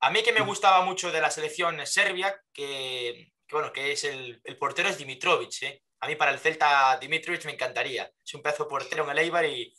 A 0.00 0.10
mí 0.10 0.22
que 0.24 0.32
me 0.32 0.44
gustaba 0.44 0.84
mucho 0.84 1.10
de 1.12 1.20
la 1.20 1.30
selección 1.30 1.76
serbia, 1.84 2.34
que 2.52 3.32
que 3.52 3.56
bueno, 3.56 3.72
que 3.72 3.92
es 3.92 4.04
el, 4.04 4.40
el 4.44 4.56
portero 4.56 4.88
es 4.88 4.96
Dimitrovic, 4.96 5.62
¿eh? 5.62 5.82
A 6.00 6.08
mí 6.08 6.16
para 6.16 6.32
el 6.32 6.38
Celta 6.38 6.98
Dimitrovic 6.98 7.44
me 7.44 7.52
encantaría. 7.52 8.10
Es 8.24 8.34
un 8.34 8.42
pedazo 8.42 8.66
portero 8.66 9.04
en 9.04 9.10
el 9.10 9.18
Eibar 9.18 9.44
y, 9.44 9.72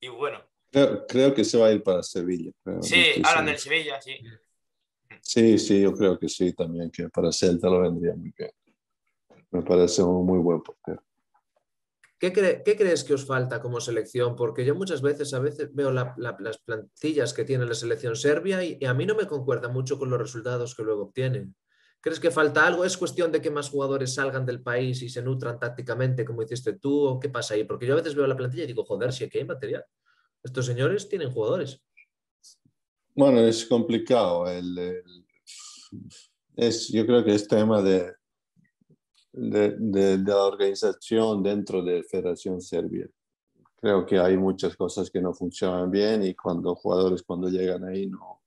y 0.00 0.08
bueno. 0.08 0.44
Creo, 0.70 1.06
creo, 1.06 1.34
que 1.34 1.44
se 1.44 1.56
va 1.56 1.68
a 1.68 1.72
ir 1.72 1.82
para 1.82 2.02
Sevilla. 2.02 2.52
Creo, 2.62 2.82
sí, 2.82 3.14
no 3.22 3.28
hablan 3.28 3.46
del 3.46 3.58
Sevilla, 3.58 4.00
sí. 4.00 4.18
Sí, 5.22 5.58
sí, 5.58 5.80
yo 5.80 5.94
creo 5.94 6.18
que 6.18 6.28
sí 6.28 6.52
también, 6.52 6.90
que 6.90 7.08
para 7.08 7.32
Celta 7.32 7.68
lo 7.70 7.80
vendría 7.80 8.14
muy 8.14 8.32
bien. 8.36 8.50
Me 9.50 9.62
parece 9.62 10.02
un 10.02 10.26
muy 10.26 10.38
buen 10.38 10.60
portero. 10.62 11.02
¿Qué, 12.18 12.32
cre 12.32 12.62
¿Qué, 12.62 12.76
crees 12.76 13.04
que 13.04 13.14
os 13.14 13.24
falta 13.24 13.60
como 13.60 13.80
selección? 13.80 14.36
Porque 14.36 14.64
yo 14.64 14.74
muchas 14.74 15.00
veces, 15.00 15.32
a 15.32 15.38
veces 15.38 15.74
veo 15.74 15.90
la, 15.90 16.14
la, 16.18 16.36
las 16.40 16.58
plantillas 16.58 17.32
que 17.32 17.44
tiene 17.44 17.64
la 17.64 17.74
selección 17.74 18.16
serbia 18.16 18.62
y, 18.62 18.76
y, 18.80 18.84
a 18.84 18.94
mí 18.94 19.06
no 19.06 19.14
me 19.14 19.26
concuerda 19.26 19.68
mucho 19.68 19.98
con 19.98 20.10
los 20.10 20.20
resultados 20.20 20.74
que 20.74 20.82
luego 20.82 21.04
obtienen. 21.04 21.54
¿Crees 22.04 22.20
que 22.20 22.30
falta 22.30 22.66
algo? 22.66 22.84
¿Es 22.84 22.98
cuestión 22.98 23.32
de 23.32 23.40
que 23.40 23.50
más 23.50 23.70
jugadores 23.70 24.12
salgan 24.12 24.44
del 24.44 24.60
país 24.60 25.00
y 25.00 25.08
se 25.08 25.22
nutran 25.22 25.58
tácticamente, 25.58 26.22
como 26.22 26.42
hiciste 26.42 26.74
tú? 26.74 27.00
¿O 27.06 27.18
qué 27.18 27.30
pasa 27.30 27.54
ahí? 27.54 27.64
Porque 27.64 27.86
yo 27.86 27.94
a 27.94 27.96
veces 27.96 28.14
veo 28.14 28.26
la 28.26 28.36
plantilla 28.36 28.64
y 28.64 28.66
digo, 28.66 28.84
joder, 28.84 29.10
si 29.10 29.24
aquí 29.24 29.38
hay 29.38 29.46
material. 29.46 29.82
Estos 30.42 30.66
señores 30.66 31.08
tienen 31.08 31.32
jugadores. 31.32 31.80
Bueno, 33.14 33.40
es 33.40 33.64
complicado. 33.64 34.46
El, 34.46 34.76
el, 34.76 35.26
es, 36.56 36.88
yo 36.92 37.06
creo 37.06 37.24
que 37.24 37.34
es 37.34 37.48
tema 37.48 37.80
de, 37.80 38.12
de, 39.32 39.70
de, 39.78 40.18
de, 40.18 40.18
la 40.18 40.44
organización 40.44 41.42
dentro 41.42 41.82
de 41.82 42.02
Federación 42.02 42.60
Serbia. 42.60 43.08
Creo 43.76 44.04
que 44.04 44.18
hay 44.18 44.36
muchas 44.36 44.76
cosas 44.76 45.10
que 45.10 45.22
no 45.22 45.32
funcionan 45.32 45.90
bien 45.90 46.22
y 46.22 46.34
cuando 46.34 46.74
jugadores 46.74 47.22
cuando 47.22 47.48
llegan 47.48 47.82
ahí 47.84 48.08
no, 48.08 48.42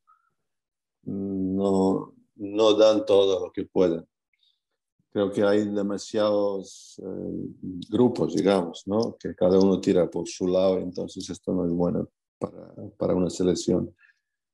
no, 1.05 2.16
no 2.37 2.73
dan 2.73 3.05
todo 3.05 3.45
lo 3.45 3.51
que 3.51 3.65
pueden. 3.65 4.07
Creo 5.11 5.31
que 5.31 5.43
hay 5.43 5.65
demasiados 5.65 6.99
eh, 6.99 7.83
grupos, 7.89 8.35
digamos, 8.35 8.83
¿no? 8.85 9.15
que 9.19 9.33
cada 9.35 9.57
uno 9.59 9.79
tira 9.81 10.09
por 10.09 10.27
su 10.27 10.47
lado, 10.47 10.77
entonces 10.77 11.29
esto 11.29 11.53
no 11.53 11.65
es 11.65 11.71
bueno 11.71 12.07
para, 12.37 12.73
para 12.97 13.15
una 13.15 13.29
selección. 13.29 13.95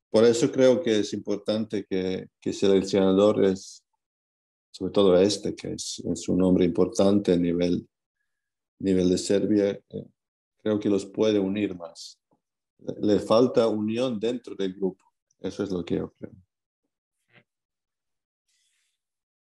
Por 0.10 0.24
eso 0.26 0.52
creo 0.52 0.82
que 0.82 1.00
es 1.00 1.12
importante 1.14 1.86
que, 1.86 2.30
que 2.40 2.54
seleccionadores, 2.54 3.84
sobre 4.72 4.92
todo 4.92 5.18
este, 5.18 5.56
que 5.56 5.74
es, 5.74 6.02
es 6.06 6.30
un 6.30 6.44
hombre 6.44 6.66
importante 6.66 7.34
a 7.34 7.38
nivel, 7.38 7.90
nivel 8.80 9.10
de 9.10 9.18
Serbia, 9.18 9.70
eh, 9.90 10.06
creo 10.62 10.80
que 10.80 10.90
los 10.90 11.06
puede 11.06 11.40
unir 11.40 11.76
más. 11.76 12.20
Le 13.02 13.20
falta 13.20 13.68
unión 13.68 14.20
dentro 14.20 14.56
del 14.56 14.74
grupo. 14.74 15.04
Eso 15.40 15.64
es 15.64 15.72
lo 15.72 15.84
que 15.84 15.96
yo 15.96 16.14
creo. 16.14 16.32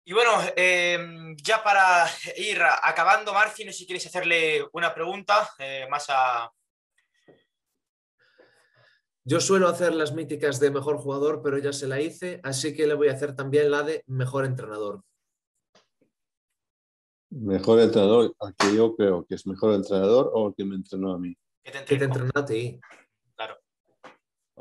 Y 0.04 0.12
bueno, 0.12 0.30
em, 0.56 1.36
ya 1.36 1.62
para 1.62 2.06
ir 2.36 2.60
acabando, 2.82 3.32
Marci, 3.32 3.64
no 3.64 3.70
sé 3.70 3.78
si 3.78 3.86
quieres 3.86 4.06
hacerle 4.06 4.66
una 4.72 4.92
pregunta 4.92 5.48
eh, 5.58 5.86
más 5.88 6.06
a... 6.08 6.50
Yo 9.24 9.40
suelo 9.40 9.68
hacer 9.68 9.94
las 9.94 10.12
míticas 10.12 10.58
de 10.58 10.72
mejor 10.72 10.96
jugador, 10.96 11.40
pero 11.42 11.58
ya 11.58 11.72
se 11.72 11.86
la 11.86 12.00
hice, 12.00 12.40
así 12.42 12.74
que 12.74 12.88
le 12.88 12.94
voy 12.94 13.08
a 13.08 13.12
hacer 13.12 13.36
también 13.36 13.70
la 13.70 13.84
de 13.84 14.02
mejor 14.08 14.44
entrenador. 14.44 15.02
Mejor 17.30 17.80
entrenador, 17.80 18.34
¿a 18.40 18.52
que 18.52 18.74
yo 18.74 18.96
creo 18.96 19.24
que 19.24 19.36
es 19.36 19.46
mejor 19.46 19.74
entrenador 19.74 20.32
o 20.34 20.48
el 20.48 20.54
que 20.56 20.64
me 20.64 20.74
entrenó 20.74 21.12
a 21.12 21.18
mí. 21.18 21.36
Que 21.62 21.70
te 21.70 22.04
entrenó 22.04 22.32
a 22.34 22.44
ti. 22.44 22.80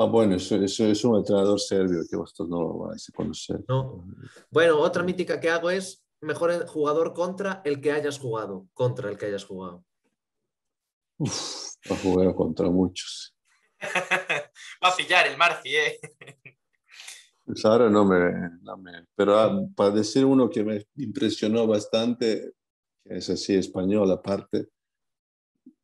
Ah, 0.01 0.05
bueno, 0.05 0.35
eso, 0.35 0.55
es 0.55 1.05
un 1.05 1.17
entrenador 1.17 1.59
serbio 1.59 2.01
que 2.09 2.17
vosotros 2.17 2.49
no 2.49 2.59
lo 2.59 2.77
vais 2.79 3.07
a 3.07 3.11
conocer. 3.11 3.63
No. 3.67 4.03
Bueno, 4.49 4.79
otra 4.79 5.03
mítica 5.03 5.39
que 5.39 5.47
hago 5.47 5.69
es 5.69 6.03
mejor 6.21 6.65
jugador 6.65 7.13
contra 7.13 7.61
el 7.65 7.79
que 7.79 7.91
hayas 7.91 8.17
jugado. 8.17 8.67
Contra 8.73 9.11
el 9.11 9.17
que 9.17 9.27
hayas 9.27 9.45
jugado. 9.45 9.85
Uf, 11.19 11.75
ha 11.87 11.95
jugado 11.97 12.35
contra 12.35 12.67
muchos. 12.71 13.35
Va 14.83 14.89
a 14.89 14.95
pillar 14.95 15.27
el 15.27 15.37
Marci, 15.37 15.75
¿eh? 15.75 15.99
Pues 17.45 17.63
ahora 17.63 17.87
no 17.87 18.03
me, 18.03 18.49
no 18.63 18.77
me... 18.77 19.05
Pero 19.15 19.37
ah, 19.37 19.67
para 19.75 19.91
decir 19.91 20.25
uno 20.25 20.49
que 20.49 20.63
me 20.63 20.83
impresionó 20.95 21.67
bastante, 21.67 22.53
que 23.03 23.17
es 23.17 23.29
así 23.29 23.53
español 23.53 24.09
aparte, 24.09 24.69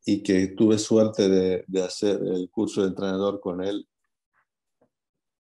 y 0.04 0.24
que 0.24 0.48
tuve 0.48 0.76
suerte 0.76 1.28
de, 1.28 1.64
de 1.68 1.82
hacer 1.84 2.20
el 2.20 2.50
curso 2.50 2.82
de 2.82 2.88
entrenador 2.88 3.38
con 3.38 3.62
él, 3.62 3.87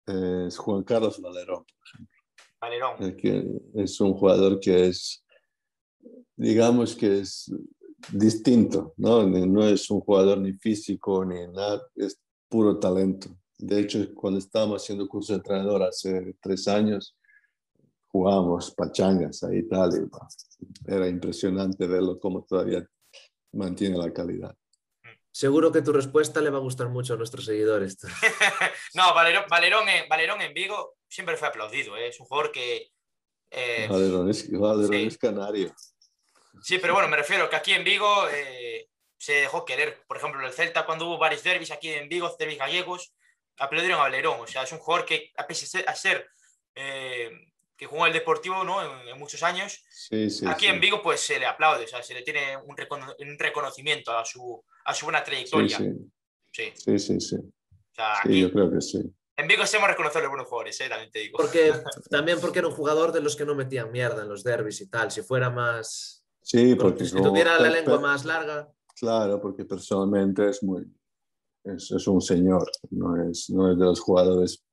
es 0.09 0.59
Juan 0.59 0.83
Carlos 0.85 1.21
Valerón, 1.21 1.65
por 1.65 1.89
ejemplo. 1.89 2.19
Valerón. 2.61 3.17
Que 3.17 3.45
es 3.75 4.01
un 4.01 4.15
jugador 4.15 4.61
que 4.61 4.89
es, 4.89 5.25
digamos 6.37 6.97
que 6.97 7.21
es 7.21 7.53
distinto, 8.13 8.95
¿no? 8.97 9.27
No 9.27 9.67
es 9.67 9.91
un 9.91 10.01
jugador 10.01 10.39
ni 10.39 10.53
físico 10.53 11.25
ni 11.25 11.47
nada, 11.49 11.83
es 11.97 12.19
puro 12.49 12.79
talento. 12.79 13.29
De 13.59 13.81
hecho, 13.81 13.99
cuando 14.15 14.39
estábamos 14.39 14.83
haciendo 14.83 15.09
curso 15.09 15.33
de 15.33 15.39
entrenador 15.39 15.83
hace 15.83 16.37
tres 16.41 16.69
años, 16.69 17.17
jugábamos 18.07 18.71
pachangas 18.71 19.43
ahí 19.43 19.59
y 19.59 19.69
tal. 19.69 19.91
Y, 19.95 20.93
era 20.93 21.09
impresionante 21.09 21.87
verlo 21.87 22.19
cómo 22.19 22.45
todavía 22.45 22.87
mantiene 23.53 23.99
la 23.99 24.13
calidad. 24.13 24.55
Seguro 25.39 25.71
que 25.71 25.83
tu 25.83 25.93
respuesta 25.93 26.41
le 26.41 26.51
va 26.51 26.59
a 26.59 26.63
gustar 26.63 26.89
mucho 26.89 27.15
a 27.15 27.17
nuestros 27.17 27.45
seguidores. 27.45 27.97
no, 28.95 29.15
Valerón, 29.15 29.45
Valerón, 29.49 29.89
en, 29.89 30.09
Valerón 30.09 30.43
en 30.43 30.53
Vigo 30.53 30.97
siempre 31.07 31.37
fue 31.37 31.47
aplaudido. 31.47 31.97
¿eh? 31.97 32.09
Es 32.09 32.19
un 32.19 32.27
jugador 32.27 32.51
que... 32.51 32.91
Eh, 33.49 33.87
Valerón, 33.89 34.29
es, 34.29 34.51
Valerón 34.51 34.89
sí. 34.89 35.07
es, 35.07 35.17
canario. 35.17 35.73
Sí, 36.61 36.81
pero 36.81 36.95
bueno, 36.95 37.09
me 37.09 37.17
refiero 37.17 37.49
que 37.49 37.55
aquí 37.55 37.73
en 37.73 37.85
Vigo 37.85 38.29
eh, 38.33 38.89
se 39.17 39.35
dejó 39.35 39.65
querer. 39.65 40.03
Por 40.09 40.17
ejemplo, 40.17 40.45
el 40.45 40.53
Celta, 40.53 40.85
cuando 40.85 41.07
hubo 41.07 41.19
varios 41.19 41.45
derbis 41.45 41.71
aquí 41.71 41.91
en 41.91 42.09
Vigo, 42.09 42.35
derbis 42.37 42.59
gallegos, 42.59 43.15
aplaudieron 43.59 44.01
a 44.01 44.03
Valerón. 44.03 44.41
O 44.41 44.47
sea, 44.49 44.65
es 44.65 44.73
un 44.73 44.79
jugador 44.79 45.07
que, 45.07 45.31
a 45.37 45.47
pesar 45.47 45.85
de 45.85 45.95
ser 45.95 46.29
eh, 46.75 47.31
que 47.79 47.87
jugó 47.87 48.07
el 48.07 48.13
Deportivo 48.13 48.65
¿no? 48.65 48.83
en, 48.83 49.09
en 49.09 49.19
muchos 49.19 49.43
años, 49.45 49.85
sí, 49.89 50.29
sí, 50.29 50.45
aquí 50.47 50.67
sí. 50.67 50.73
en 50.73 50.81
Vigo 50.81 51.01
pues 51.01 51.21
se 51.21 51.39
le 51.39 51.47
aplaude, 51.47 51.85
o 51.85 51.89
sea, 51.89 52.03
se 52.03 52.13
le 52.13 52.23
tiene 52.23 52.57
un, 52.57 52.77
recono 52.77 53.15
un 53.21 53.39
reconocimiento 53.39 54.11
a 54.11 54.25
su, 54.25 54.63
a 54.85 54.93
su 54.93 55.07
buena 55.07 55.23
trayectoria. 55.23 55.79
Sí, 55.79 55.93
sí. 56.53 56.73
sí, 56.75 56.99
sí. 56.99 57.21
sí. 57.21 57.37
O 57.37 57.95
sea, 57.95 58.15
Sí, 58.23 58.29
aquí, 58.29 58.41
yo 58.41 58.53
creo 58.53 58.71
que 58.71 58.81
sí. 58.81 59.01
en 59.37 59.47
Vigo 59.47 59.63
hemos 59.73 59.89
reconocer 59.89 60.23
los 60.23 60.31
buenos 60.31 60.49
jugadores, 60.49 60.81
¿eh? 60.81 60.89
también 60.89 61.11
te 61.13 61.21
digo. 61.21 61.39
Porque, 61.39 61.73
también 62.11 62.41
porque 62.41 62.59
era 62.59 62.69
un 62.69 62.75
jugador 62.75 63.13
de 63.13 63.21
los 63.21 63.37
que 63.37 63.45
no 63.47 63.55
metían 63.55 63.93
mierda 63.93 64.23
en 64.23 64.29
los 64.29 64.43
derbis 64.43 64.81
y 64.81 64.89
tal. 64.91 65.11
Si 65.13 65.23
fuera 65.23 65.49
más... 65.49 66.25
Sí, 66.43 66.75
porque 66.75 67.05
si 67.05 67.13
como- 67.13 67.29
tuviera 67.29 67.59
la 67.61 67.71
lengua 67.71 68.01
más 68.01 68.25
larga... 68.25 68.69
Claro, 68.99 69.41
porque 69.41 69.65
personalmente 69.65 70.49
es 70.49 70.61
muy, 70.65 70.85
es, 71.63 71.93
es 71.93 72.09
un 72.09 72.21
señor, 72.21 72.69
no 72.91 73.31
es, 73.31 73.49
no 73.51 73.71
es 73.71 73.79
de 73.79 73.85
los 73.85 74.01
jugadores 74.01 74.65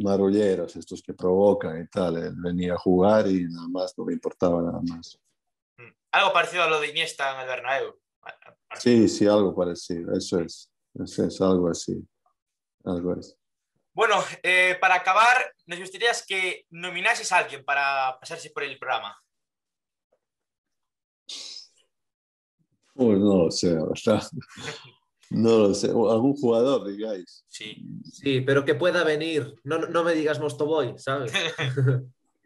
marulleros, 0.00 0.76
estos 0.76 1.02
que 1.02 1.14
provocan 1.14 1.82
y 1.82 1.86
tal. 1.88 2.16
Él 2.16 2.34
venía 2.36 2.74
a 2.74 2.78
jugar 2.78 3.26
y 3.26 3.44
nada 3.44 3.68
más, 3.68 3.96
no 3.96 4.06
le 4.06 4.14
importaba 4.14 4.62
nada 4.62 4.80
más. 4.82 5.18
Mm. 5.76 5.92
Algo 6.12 6.32
parecido 6.32 6.62
a 6.62 6.68
lo 6.68 6.80
de 6.80 6.88
Iniesta 6.88 7.34
en 7.34 7.40
el 7.40 7.46
Bernabéu. 7.46 8.00
Sí, 8.74 9.08
sí, 9.08 9.26
algo 9.26 9.54
parecido, 9.54 10.16
eso 10.16 10.40
es, 10.40 10.70
eso 10.94 11.24
es 11.24 11.40
algo 11.40 11.68
así, 11.68 12.06
algo 12.84 13.12
así. 13.12 13.34
Bueno, 13.92 14.22
eh, 14.42 14.76
para 14.80 14.94
acabar, 14.94 15.52
nos 15.66 15.78
gustaría 15.80 16.12
que 16.26 16.64
nominases 16.70 17.32
a 17.32 17.38
alguien 17.38 17.64
para 17.64 18.16
pasarse 18.20 18.50
por 18.50 18.62
el 18.62 18.78
programa. 18.78 19.18
Uy, 22.94 23.18
no 23.18 23.44
lo 23.44 23.50
sé, 23.50 23.74
la 23.74 23.84
verdad. 23.84 24.22
No 25.30 25.58
lo 25.58 25.74
sé, 25.74 25.86
algún 25.88 26.34
jugador, 26.34 26.86
digáis. 26.90 27.44
Sí. 27.48 27.76
Sí, 28.04 28.40
pero 28.40 28.64
que 28.64 28.74
pueda 28.74 29.04
venir. 29.04 29.54
No, 29.62 29.78
no 29.78 30.02
me 30.04 30.12
digas 30.14 30.40
Mostoboy, 30.40 30.94
¿sabes? 30.98 31.32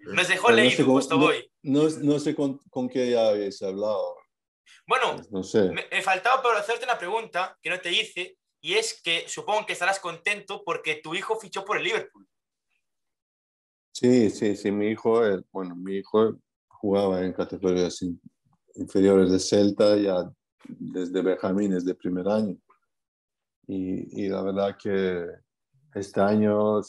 Nos 0.05 0.29
dejó 0.29 0.51
no 0.51 0.57
leído 0.57 0.77
sé 0.77 0.83
cómo- 0.85 0.95
justo 0.97 1.19
hoy. 1.19 1.51
No, 1.63 1.89
no 2.03 2.19
sé 2.19 2.35
con, 2.35 2.59
con 2.71 2.89
qué 2.91 3.11
ya 3.11 3.29
habéis 3.29 3.63
hablado, 3.63 4.17
Bueno, 4.87 5.17
no 5.31 5.43
sé. 5.43 5.71
me, 5.71 5.87
me 5.91 6.03
faltaba 6.03 6.43
por 6.43 6.55
hacerte 6.57 6.85
una 6.85 6.99
pregunta 6.99 7.57
que 7.63 7.71
no 7.71 7.81
te 7.81 7.91
hice, 7.91 8.37
y 8.61 8.75
es 8.75 9.01
que 9.03 9.25
supongo 9.29 9.65
que 9.65 9.73
estarás 9.73 9.99
contento 9.99 10.63
porque 10.63 11.01
tu 11.03 11.15
hijo 11.15 11.37
fichó 11.41 11.65
por 11.65 11.79
el 11.79 11.85
Liverpool. 11.85 12.29
Sí, 13.93 14.29
sí, 14.29 14.57
sí, 14.57 14.71
mi 14.73 14.89
hijo, 14.89 15.25
eh, 15.27 15.41
bueno, 15.53 15.75
mi 15.77 15.97
hijo 15.97 16.37
jugaba 16.69 17.25
en 17.25 17.33
categorías 17.33 18.03
in- 18.03 18.21
inferiores 18.75 19.31
de 19.31 19.39
Celta 19.39 19.97
ya 19.97 20.31
desde 20.67 21.23
Benjamines 21.23 21.85
de 21.85 21.95
primer 21.95 22.29
año. 22.29 22.57
Y, 23.67 24.25
y 24.25 24.29
la 24.29 24.43
verdad 24.43 24.77
que 24.81 25.27
este 25.95 26.21
año 26.21 26.81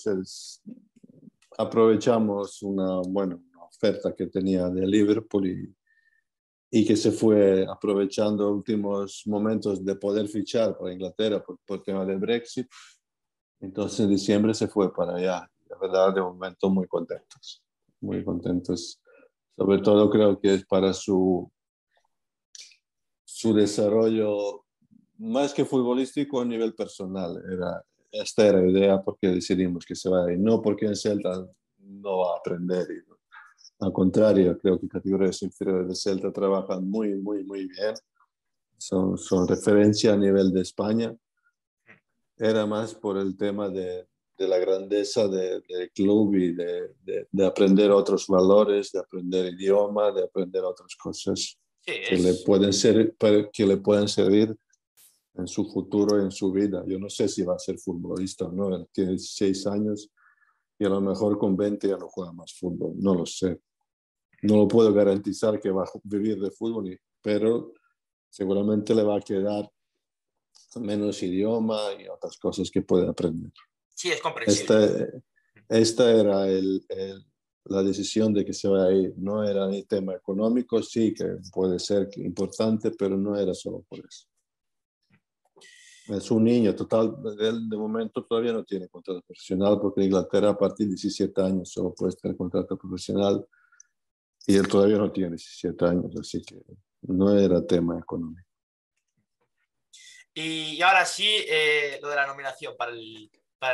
aprovechamos 1.58 2.62
una, 2.64 3.02
bueno, 3.08 3.42
una 3.54 3.64
oferta 3.64 4.14
que 4.14 4.28
tenía 4.28 4.70
de 4.70 4.86
Liverpool 4.86 5.48
y, 5.48 5.76
y 6.72 6.86
que 6.86 6.96
se 6.98 7.12
fue 7.12 7.66
aprovechando 7.70 8.52
últimos 8.52 9.24
momentos 9.28 9.86
de 9.86 9.96
poder 9.96 10.28
fichar 10.28 10.78
para 10.78 10.92
Inglaterra 10.92 11.42
por, 11.44 11.58
por 11.66 11.82
tema 11.84 12.06
del 12.06 12.20
Brexit. 12.20 12.68
Entonces 13.62 14.02
en 14.02 14.10
diciembre 14.10 14.54
se 14.54 14.68
fue 14.68 14.94
para 14.94 15.16
allá. 15.16 15.50
La 15.70 15.78
verdad, 15.78 16.14
de 16.14 16.22
momento 16.22 16.70
muy 16.70 16.88
contentos, 16.88 17.64
muy 18.02 18.24
contentos. 18.24 19.02
Sobre 19.56 19.80
todo 19.80 20.10
creo 20.10 20.38
que 20.40 20.56
es 20.56 20.66
para 20.66 20.92
su, 20.94 21.50
su 23.24 23.54
desarrollo, 23.54 24.65
más 25.18 25.54
que 25.54 25.66
futbolístico, 25.66 26.42
a 26.42 26.46
nivel 26.46 26.74
personal. 26.74 27.42
Era, 27.52 27.84
esta 28.12 28.48
era 28.48 28.62
la 28.62 28.70
idea 28.72 29.02
porque 29.02 29.28
decidimos 29.28 29.86
que 29.86 29.96
se 29.96 30.10
vaya. 30.10 30.34
Y 30.34 30.38
no 30.40 30.62
porque 30.62 30.86
en 30.86 30.96
Celta 30.96 31.48
no 31.80 32.18
va 32.20 32.34
a 32.36 32.38
aprender. 32.40 32.88
Y, 32.92 33.04
al 33.80 33.92
contrario, 33.92 34.58
creo 34.60 34.80
que 34.80 34.88
categorías 34.88 35.42
inferiores 35.42 35.88
de 35.90 35.96
Celta 35.96 36.32
trabajan 36.32 36.88
muy, 36.90 37.16
muy, 37.16 37.44
muy 37.44 37.68
bien. 37.68 37.94
Son, 38.78 39.18
son 39.18 39.48
referencia 39.48 40.14
a 40.14 40.18
nivel 40.18 40.52
de 40.52 40.62
España. 40.62 41.16
Era 42.38 42.66
más 42.66 42.94
por 42.94 43.18
el 43.18 43.38
tema 43.38 43.70
de, 43.70 44.08
de 44.38 44.48
la 44.48 44.58
grandeza 44.58 45.28
de- 45.28 45.62
del 45.62 45.92
club 45.92 46.36
y 46.36 46.54
de, 46.54 46.94
de- 47.04 47.28
de 47.32 47.46
aprender 47.46 47.92
otros 47.92 48.28
valores, 48.28 48.92
de 48.92 49.00
aprender 49.00 49.54
idioma, 49.54 50.12
de 50.12 50.24
aprender 50.26 50.64
otras 50.64 50.96
cosas 50.98 51.58
Sí, 51.86 51.94
que 52.10 52.16
es- 52.16 52.24
le 52.24 52.34
pueden 52.46 52.74
ser, 52.74 53.16
que 53.54 53.66
le 53.66 53.78
pueden 53.78 54.08
servir 54.10 54.56
en 55.38 55.48
su 55.48 55.66
futuro, 55.72 56.20
en 56.22 56.32
su 56.32 56.52
vida. 56.52 56.84
Yo 56.88 56.98
no 57.00 57.10
sé 57.10 57.28
si 57.28 57.44
va 57.44 57.56
a 57.56 57.60
ser 57.60 57.78
futbolista 57.78 58.46
o 58.46 58.52
no. 58.52 58.76
Él 58.76 58.88
tiene 58.92 59.12
16 59.12 59.68
años 59.68 60.10
y 60.80 60.86
a 60.86 60.90
lo 60.90 61.02
mejor 61.02 61.38
con 61.38 61.56
20 61.58 61.88
ya 61.88 61.98
no 61.98 62.08
juega 62.08 62.32
más 62.32 62.54
fútbol. 62.54 62.94
No 62.98 63.14
lo 63.16 63.26
sé. 63.26 63.60
No 64.44 64.58
lo 64.58 64.68
puedo 64.68 64.94
garantizar 64.94 65.60
que 65.60 65.72
va 65.72 65.84
a 65.84 65.90
vivir 66.04 66.40
de 66.40 66.52
fútbol, 66.52 67.00
pero 67.22 67.74
seguramente 68.30 68.94
le 68.94 69.04
va 69.04 69.18
a 69.18 69.22
quedar 69.22 69.70
menos 70.82 71.24
idioma 71.24 71.80
y 72.00 72.08
otras 72.08 72.38
cosas 72.38 72.70
que 72.70 72.82
puede 72.82 73.08
aprender. 73.08 73.52
sí, 73.94 74.10
es 74.12 74.22
comprensible. 74.22 74.76
Esta, 74.76 75.24
esta 75.70 76.12
era 76.12 76.48
el- 76.50 76.86
el- 76.90 77.26
la 77.68 77.82
decisión 77.82 78.34
de 78.34 78.44
que 78.46 78.54
se 78.54 78.68
va 78.68 78.86
a 78.88 78.92
ir. 78.92 79.14
No 79.18 79.42
era 79.44 79.66
el 79.74 79.88
tema 79.88 80.14
económico, 80.14 80.84
sí 80.84 81.14
que 81.14 81.38
puede 81.54 81.80
ser 81.80 82.10
importante, 82.18 82.92
pero 82.92 83.18
no 83.18 83.38
era 83.40 83.54
solo 83.54 83.84
por 83.90 84.00
eso. 84.00 84.28
Es 86.08 86.30
un 86.30 86.44
niño 86.44 86.76
total, 86.76 87.16
él 87.40 87.68
de 87.68 87.78
momento 87.78 88.24
todavía 88.24 88.54
no 88.54 88.64
tiene 88.64 88.88
contrato 88.88 89.22
profesional 89.22 89.80
porque 89.82 90.02
en 90.02 90.08
Inglaterra 90.08 90.50
a 90.50 90.58
partir 90.58 90.86
de 90.86 90.92
17 90.92 91.42
años 91.42 91.72
solo 91.72 91.96
puede 91.96 92.14
tener 92.16 92.38
contrato 92.38 92.78
profesional 92.78 93.44
y 94.46 94.56
él 94.56 94.68
todavía 94.68 94.98
no 94.98 95.12
tiene 95.12 95.32
17 95.32 95.86
años, 95.86 96.16
así 96.20 96.44
que 96.44 96.62
no 97.02 97.36
era 97.36 97.66
tema 97.66 97.98
económico. 97.98 98.48
Y, 100.38 100.82
ahora 100.82 101.06
sí, 101.06 101.28
eh, 101.48 101.98
lo 102.02 102.10
de 102.10 102.16
la 102.16 102.28
nominación 102.28 102.76
para 102.78 102.92
el, 102.92 103.32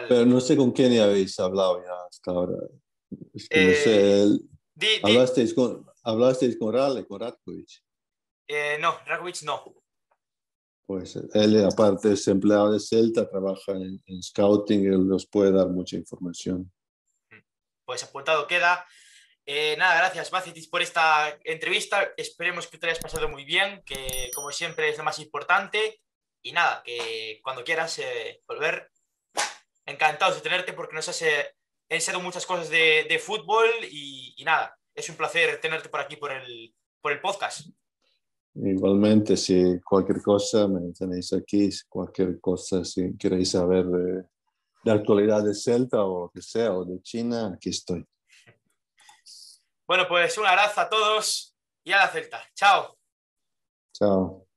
Pero 0.08 0.26
no 0.26 0.40
sé 0.40 0.56
con 0.56 0.72
quién 0.72 0.98
habéis 1.02 1.38
hablado 1.40 1.84
ya 1.84 1.92
hasta 2.08 2.32
ahora. 2.32 2.56
Es 3.34 3.50
que 3.50 3.66
no 3.66 3.74
sé. 3.74 4.24
Eh, 4.80 5.00
¿Hablasteis, 5.04 5.54
con, 5.54 5.86
¿Hablasteis 6.04 6.58
con 6.58 6.74
Rale, 6.74 7.06
con 7.06 7.20
Ratkovic? 7.20 7.84
Eh, 8.48 8.78
no, 8.80 8.96
Ratkovic 9.06 9.42
no. 9.42 9.81
Pues 10.92 11.16
él, 11.16 11.64
aparte, 11.64 12.12
es 12.12 12.28
empleado 12.28 12.74
de 12.74 12.78
Celta, 12.78 13.30
trabaja 13.30 13.72
en, 13.72 14.22
scouting, 14.22 14.88
él 14.88 15.08
nos 15.08 15.26
puede 15.26 15.54
dar 15.54 15.70
mucha 15.70 15.96
información. 15.96 16.70
Pues 17.86 18.04
apuntado 18.04 18.46
queda. 18.46 18.86
nada, 19.78 19.96
gracias, 19.96 20.30
Bacetis, 20.30 20.68
por 20.68 20.82
esta 20.82 21.40
entrevista. 21.46 22.12
Esperemos 22.18 22.68
que 22.68 22.78
te 22.78 22.88
hayas 22.88 23.00
pasado 23.00 23.30
muy 23.30 23.46
bien, 23.46 23.82
que 23.86 24.32
como 24.36 24.52
siempre 24.52 24.90
es 24.90 24.98
lo 24.98 25.06
más 25.06 25.20
importante. 25.20 26.02
Y 26.44 26.52
nada, 26.52 26.84
que 26.84 27.40
cuando 27.42 27.64
quieras 27.64 27.98
eh, 28.00 28.42
volver, 28.46 28.92
encantados 29.86 30.36
de 30.36 30.42
tenerte 30.42 30.74
porque 30.74 30.96
nos 30.96 31.08
has 31.08 31.22
eh, 31.22 31.56
enseñado 31.88 32.22
muchas 32.22 32.46
cosas 32.46 32.70
de, 32.70 33.22
fútbol 33.26 33.70
y, 33.90 34.36
nada, 34.44 34.78
es 34.94 35.08
un 35.08 35.16
placer 35.16 35.62
tenerte 35.62 35.88
por 35.88 36.02
aquí 36.02 36.18
por 36.18 36.34
el 36.34 37.22
podcast. 37.22 37.70
Igualmente, 38.56 39.38
si 39.38 39.80
cualquier 39.80 40.22
cosa 40.22 40.68
me 40.68 40.92
tenéis 40.92 41.32
aquí, 41.34 41.70
cualquier 41.88 42.40
cosa, 42.42 42.84
si 42.84 43.16
queréis 43.18 43.52
saber 43.52 43.86
de, 43.86 44.24
de 44.84 44.92
actualidad 44.92 45.44
de 45.44 45.54
Celta 45.54 46.04
o 46.04 46.24
lo 46.26 46.30
que 46.30 46.42
sea, 46.42 46.74
o 46.74 46.84
de 46.84 47.02
China, 47.02 47.54
aquí 47.56 47.70
estoy. 47.70 48.06
Bueno, 49.88 50.06
pues 50.08 50.38
un 50.38 50.46
abrazo 50.46 50.82
a 50.82 50.90
todos 50.90 51.56
y 51.84 51.92
a 51.92 51.98
la 51.98 52.08
Celta. 52.10 52.42
Chao. 52.54 52.98
Chao. 53.94 54.51